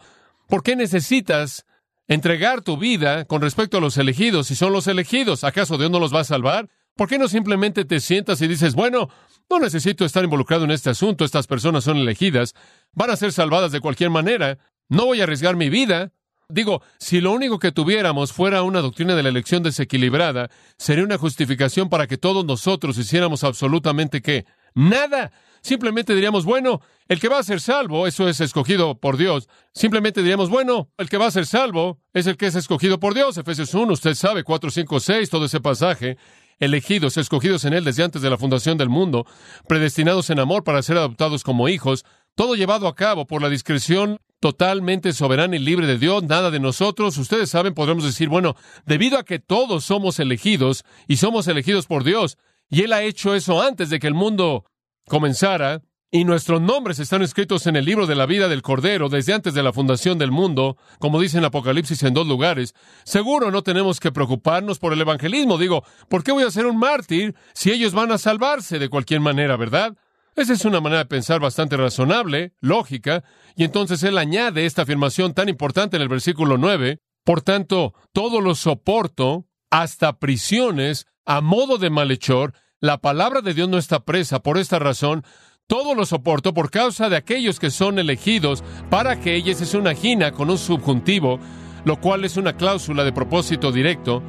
¿Por 0.49 0.63
qué 0.63 0.77
necesitas 0.77 1.67
entregar 2.07 2.63
tu 2.63 2.77
vida 2.77 3.25
con 3.25 3.43
respecto 3.43 3.79
a 3.79 3.81
los 3.81 3.99
elegidos 3.99 4.47
si 4.47 4.55
son 4.55 4.73
los 4.73 4.87
elegidos? 4.87 5.43
¿Acaso 5.43 5.79
Dios 5.79 5.91
no 5.91 5.99
los 5.99 6.15
va 6.15 6.21
a 6.21 6.25
salvar? 6.25 6.69
¿Por 6.97 7.09
qué 7.09 7.19
no 7.19 7.29
simplemente 7.29 7.85
te 7.85 8.01
sientas 8.01 8.41
y 8.41 8.49
dices, 8.49 8.75
bueno, 8.75 9.09
no 9.51 9.59
necesito 9.59 10.05
estar 10.05 10.25
involucrado 10.25 10.65
en 10.65 10.71
este 10.71 10.91
asunto, 10.91 11.25
estas 11.25 11.47
personas 11.47 11.85
son 11.85 11.97
elegidas, 11.97 12.55
van 12.93 13.11
a 13.11 13.17
ser 13.17 13.33
salvadas 13.33 13.73
de 13.73 13.81
cualquier 13.81 14.11
manera, 14.11 14.59
no 14.89 15.07
voy 15.07 15.21
a 15.21 15.25
arriesgar 15.25 15.57
mi 15.57 15.71
vida, 15.71 16.13
Digo, 16.51 16.81
si 16.97 17.21
lo 17.21 17.33
único 17.33 17.59
que 17.59 17.73
tuviéramos 17.73 18.33
fuera 18.33 18.63
una 18.63 18.81
doctrina 18.81 19.15
de 19.15 19.23
la 19.23 19.29
elección 19.29 19.63
desequilibrada, 19.63 20.49
sería 20.79 21.05
una 21.05 21.19
justificación 21.19 21.91
para 21.91 22.07
que 22.07 22.17
todos 22.17 22.43
nosotros 22.43 22.97
hiciéramos 22.97 23.45
absolutamente 23.45 24.23
qué? 24.23 24.47
Nada. 24.75 25.31
Simplemente 25.61 26.15
diríamos, 26.15 26.47
bueno, 26.47 26.81
el 27.07 27.21
que 27.21 27.29
va 27.29 27.39
a 27.39 27.43
ser 27.43 27.61
salvo, 27.61 28.07
eso 28.07 28.31
es 28.31 28.41
escogido 28.41 28.99
por 28.99 29.19
Dios. 29.19 29.47
Simplemente 29.75 30.23
diríamos, 30.23 30.49
bueno, 30.49 30.89
el 30.97 31.11
que 31.11 31.19
va 31.19 31.27
a 31.27 31.31
ser 31.31 31.45
salvo 31.45 32.01
es 32.15 32.27
el 32.27 32.39
que 32.39 32.47
es 32.47 32.55
escogido 32.55 32.99
por 32.99 33.13
Dios. 33.13 33.37
Efesios 33.37 33.75
1, 33.75 33.93
usted 33.93 34.15
sabe, 34.15 34.43
4, 34.43 34.71
5, 34.71 35.01
6, 35.01 35.29
todo 35.29 35.45
ese 35.45 35.61
pasaje. 35.61 36.17
Elegidos, 36.59 37.19
escogidos 37.19 37.67
en 37.67 37.75
Él 37.75 37.85
desde 37.85 38.05
antes 38.05 38.23
de 38.23 38.31
la 38.31 38.39
fundación 38.39 38.79
del 38.79 38.89
mundo, 38.89 39.27
predestinados 39.69 40.31
en 40.31 40.39
amor 40.39 40.65
para 40.65 40.83
ser 40.83 40.97
adoptados 40.97 41.45
como 41.45 41.69
hijos, 41.69 42.07
todo 42.35 42.55
llevado 42.55 42.89
a 42.89 42.95
cabo 42.95 43.27
por 43.27 43.43
la 43.43 43.51
discreción 43.51 44.19
totalmente 44.41 45.13
soberana 45.13 45.57
y 45.57 45.59
libre 45.59 45.87
de 45.87 45.99
Dios, 45.99 46.23
nada 46.23 46.51
de 46.51 46.61
nosotros. 46.61 47.17
Ustedes 47.19 47.51
saben, 47.51 47.75
podremos 47.75 48.05
decir, 48.05 48.29
bueno, 48.29 48.55
debido 48.87 49.19
a 49.19 49.25
que 49.25 49.39
todos 49.39 49.85
somos 49.85 50.19
elegidos 50.19 50.85
y 51.07 51.17
somos 51.17 51.49
elegidos 51.49 51.87
por 51.87 52.05
Dios, 52.05 52.39
y 52.71 52.83
Él 52.83 52.93
ha 52.93 53.03
hecho 53.03 53.35
eso 53.35 53.63
antes 53.63 53.91
de 53.91 53.99
que 53.99 54.07
el 54.07 54.15
mundo 54.15 54.65
comenzara, 55.07 55.83
y 56.11 56.25
nuestros 56.25 56.63
nombres 56.63 56.99
están 57.01 57.21
escritos 57.21 57.67
en 57.67 57.77
el 57.77 57.85
libro 57.85 58.07
de 58.07 58.15
la 58.15 58.25
vida 58.25 58.49
del 58.49 58.63
Cordero 58.63 59.11
desde 59.11 59.35
antes 59.35 59.53
de 59.53 59.63
la 59.63 59.75
fundación 59.75 60.17
del 60.17 60.31
mundo, 60.31 60.79
como 60.99 61.21
dice 61.21 61.37
en 61.37 61.45
Apocalipsis 61.45 62.03
en 62.03 62.15
dos 62.15 62.27
lugares, 62.27 62.75
seguro 63.05 63.51
no 63.51 63.63
tenemos 63.63 64.01
que 64.01 64.11
preocuparnos 64.11 64.79
por 64.79 64.95
el 64.95 65.01
evangelismo. 65.03 65.59
Digo, 65.59 65.85
¿por 66.09 66.25
qué 66.25 66.33
voy 66.33 66.45
a 66.45 66.51
ser 66.51 66.65
un 66.65 66.79
mártir 66.79 67.35
si 67.53 67.71
ellos 67.71 67.93
van 67.93 68.11
a 68.11 68.17
salvarse 68.17 68.79
de 68.79 68.89
cualquier 68.89 69.21
manera, 69.21 69.59
verdad? 69.59 69.97
Esa 70.39 70.53
es 70.53 70.65
una 70.65 70.81
manera 70.81 71.01
de 71.01 71.07
pensar 71.07 71.41
bastante 71.41 71.77
razonable, 71.77 72.53
lógica, 72.61 73.25
y 73.57 73.65
entonces 73.65 74.05
él 74.05 74.17
añade 74.17 74.67
esta 74.67 74.83
afirmación 74.83 75.35
tan 75.35 75.49
importante 75.49 75.97
en 75.97 76.03
el 76.03 76.09
versículo 76.09 76.57
9, 76.59 77.01
por 77.25 77.43
tanto, 77.43 77.93
todo 78.13 78.41
lo 78.41 78.55
soporto, 78.55 79.47
hasta 79.69 80.21
prisiones, 80.21 81.09
a 81.27 81.41
modo 81.41 81.77
de 81.77 81.91
malhechor, 81.91 82.55
la 82.79 82.99
palabra 82.99 83.41
de 83.41 83.53
Dios 83.53 83.69
no 83.69 83.79
está 83.79 84.05
presa. 84.05 84.39
Por 84.39 84.59
esta 84.59 84.79
razón, 84.79 85.25
todo 85.67 85.97
lo 85.97 86.07
soporto 86.07 86.55
por 86.55 86.71
causa 86.71 87.09
de 87.09 87.17
aquellos 87.17 87.59
que 87.59 87.73
son 87.73 87.99
elegidos 87.99 88.63
para 88.91 89.19
que 89.19 89.35
ellos 89.35 89.61
es 89.61 89.75
una 89.75 89.97
gina 89.97 90.31
con 90.31 90.51
un 90.51 90.59
subjuntivo, 90.59 91.41
lo 91.85 92.01
cual 92.01 92.25
es 92.25 92.37
una 92.37 92.57
cláusula 92.57 93.03
de 93.03 93.13
propósito 93.13 93.73
directo, 93.73 94.23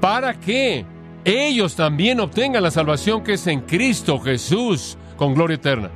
para 0.00 0.38
que 0.38 0.86
ellos 1.24 1.74
también 1.74 2.20
obtengan 2.20 2.62
la 2.62 2.70
salvación 2.70 3.24
que 3.24 3.32
es 3.32 3.46
en 3.48 3.62
Cristo 3.62 4.20
Jesús 4.20 4.96
con 5.18 5.34
gloria 5.34 5.56
eterna. 5.56 5.90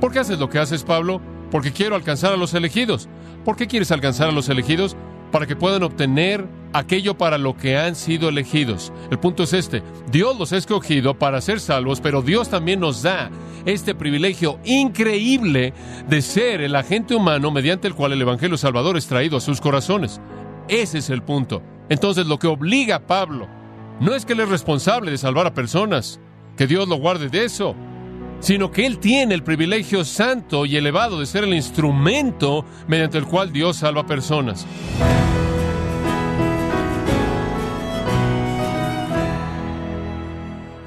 ¿Por 0.00 0.10
qué 0.10 0.18
haces 0.18 0.40
lo 0.40 0.50
que 0.50 0.58
haces, 0.58 0.82
Pablo? 0.82 1.20
Porque 1.52 1.70
quiero 1.70 1.94
alcanzar 1.94 2.32
a 2.32 2.36
los 2.36 2.54
elegidos. 2.54 3.08
¿Por 3.44 3.54
qué 3.54 3.68
quieres 3.68 3.92
alcanzar 3.92 4.28
a 4.28 4.32
los 4.32 4.48
elegidos? 4.48 4.96
Para 5.30 5.46
que 5.46 5.54
puedan 5.54 5.84
obtener 5.84 6.44
aquello 6.72 7.16
para 7.16 7.38
lo 7.38 7.56
que 7.56 7.76
han 7.76 7.94
sido 7.94 8.28
elegidos. 8.28 8.92
El 9.10 9.18
punto 9.18 9.44
es 9.44 9.52
este, 9.52 9.82
Dios 10.10 10.38
los 10.38 10.52
ha 10.52 10.56
escogido 10.56 11.18
para 11.18 11.40
ser 11.40 11.60
salvos, 11.60 12.00
pero 12.00 12.22
Dios 12.22 12.48
también 12.48 12.80
nos 12.80 13.02
da 13.02 13.30
este 13.64 13.94
privilegio 13.94 14.58
increíble 14.64 15.72
de 16.08 16.22
ser 16.22 16.62
el 16.62 16.74
agente 16.74 17.14
humano 17.14 17.50
mediante 17.50 17.86
el 17.86 17.94
cual 17.94 18.12
el 18.12 18.22
Evangelio 18.22 18.56
Salvador 18.56 18.96
es 18.96 19.06
traído 19.06 19.36
a 19.36 19.40
sus 19.40 19.60
corazones. 19.60 20.20
Ese 20.68 20.98
es 20.98 21.10
el 21.10 21.22
punto. 21.22 21.62
Entonces 21.88 22.26
lo 22.26 22.38
que 22.38 22.46
obliga 22.46 22.96
a 22.96 23.06
Pablo 23.06 23.48
no 24.00 24.14
es 24.14 24.24
que 24.24 24.32
él 24.32 24.40
es 24.40 24.48
responsable 24.48 25.10
de 25.10 25.18
salvar 25.18 25.46
a 25.46 25.54
personas, 25.54 26.20
que 26.56 26.66
Dios 26.66 26.88
lo 26.88 26.96
guarde 26.96 27.28
de 27.28 27.44
eso, 27.44 27.76
sino 28.42 28.72
que 28.72 28.84
él 28.84 28.98
tiene 28.98 29.34
el 29.34 29.44
privilegio 29.44 30.04
santo 30.04 30.66
y 30.66 30.76
elevado 30.76 31.20
de 31.20 31.26
ser 31.26 31.44
el 31.44 31.54
instrumento 31.54 32.66
mediante 32.88 33.16
el 33.16 33.24
cual 33.24 33.52
Dios 33.52 33.78
salva 33.78 34.04
personas. 34.04 34.66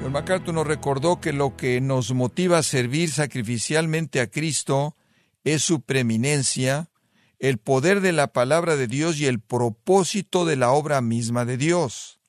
John 0.02 0.12
MacArthur 0.12 0.54
nos 0.54 0.66
recordó 0.66 1.18
que 1.18 1.32
lo 1.32 1.56
que 1.56 1.80
nos 1.80 2.12
motiva 2.12 2.58
a 2.58 2.62
servir 2.62 3.10
sacrificialmente 3.10 4.20
a 4.20 4.30
Cristo 4.30 4.94
es 5.42 5.62
su 5.62 5.80
preeminencia, 5.80 6.90
el 7.38 7.56
poder 7.56 8.02
de 8.02 8.12
la 8.12 8.34
palabra 8.34 8.76
de 8.76 8.86
Dios 8.86 9.18
y 9.18 9.26
el 9.26 9.40
propósito 9.40 10.44
de 10.44 10.56
la 10.56 10.72
obra 10.72 11.00
misma 11.00 11.46
de 11.46 11.56
Dios. 11.56 12.20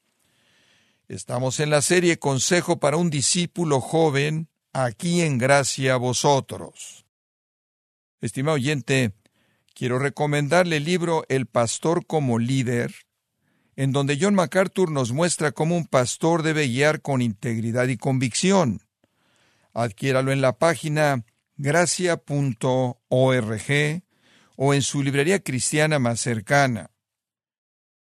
Estamos 1.09 1.59
en 1.59 1.69
la 1.69 1.81
serie 1.81 2.17
Consejo 2.17 2.79
para 2.79 2.95
un 2.95 3.09
discípulo 3.09 3.81
joven, 3.81 4.47
aquí 4.85 5.21
en 5.21 5.39
gracia 5.39 5.97
vosotros. 5.97 7.05
Estimado 8.21 8.55
oyente, 8.55 9.13
quiero 9.73 9.97
recomendarle 9.97 10.77
el 10.77 10.83
libro 10.83 11.25
El 11.29 11.47
pastor 11.47 12.05
como 12.05 12.37
líder, 12.37 12.93
en 13.75 13.91
donde 13.91 14.19
John 14.21 14.35
MacArthur 14.35 14.91
nos 14.91 15.11
muestra 15.11 15.51
cómo 15.51 15.75
un 15.75 15.87
pastor 15.87 16.43
debe 16.43 16.67
guiar 16.67 17.01
con 17.01 17.23
integridad 17.23 17.87
y 17.87 17.97
convicción. 17.97 18.81
Adquiéralo 19.73 20.31
en 20.31 20.41
la 20.41 20.59
página 20.59 21.25
gracia.org 21.55 22.93
o 24.57 24.73
en 24.73 24.81
su 24.83 25.03
librería 25.03 25.39
cristiana 25.39 25.97
más 25.97 26.19
cercana. 26.19 26.91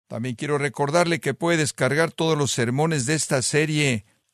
También 0.08 0.36
quiero 0.36 0.56
recordarle 0.56 1.20
que 1.20 1.34
puede 1.34 1.58
descargar 1.58 2.12
todos 2.12 2.36
los 2.36 2.50
sermones 2.50 3.04
de 3.04 3.14
esta 3.14 3.42
serie 3.42 4.06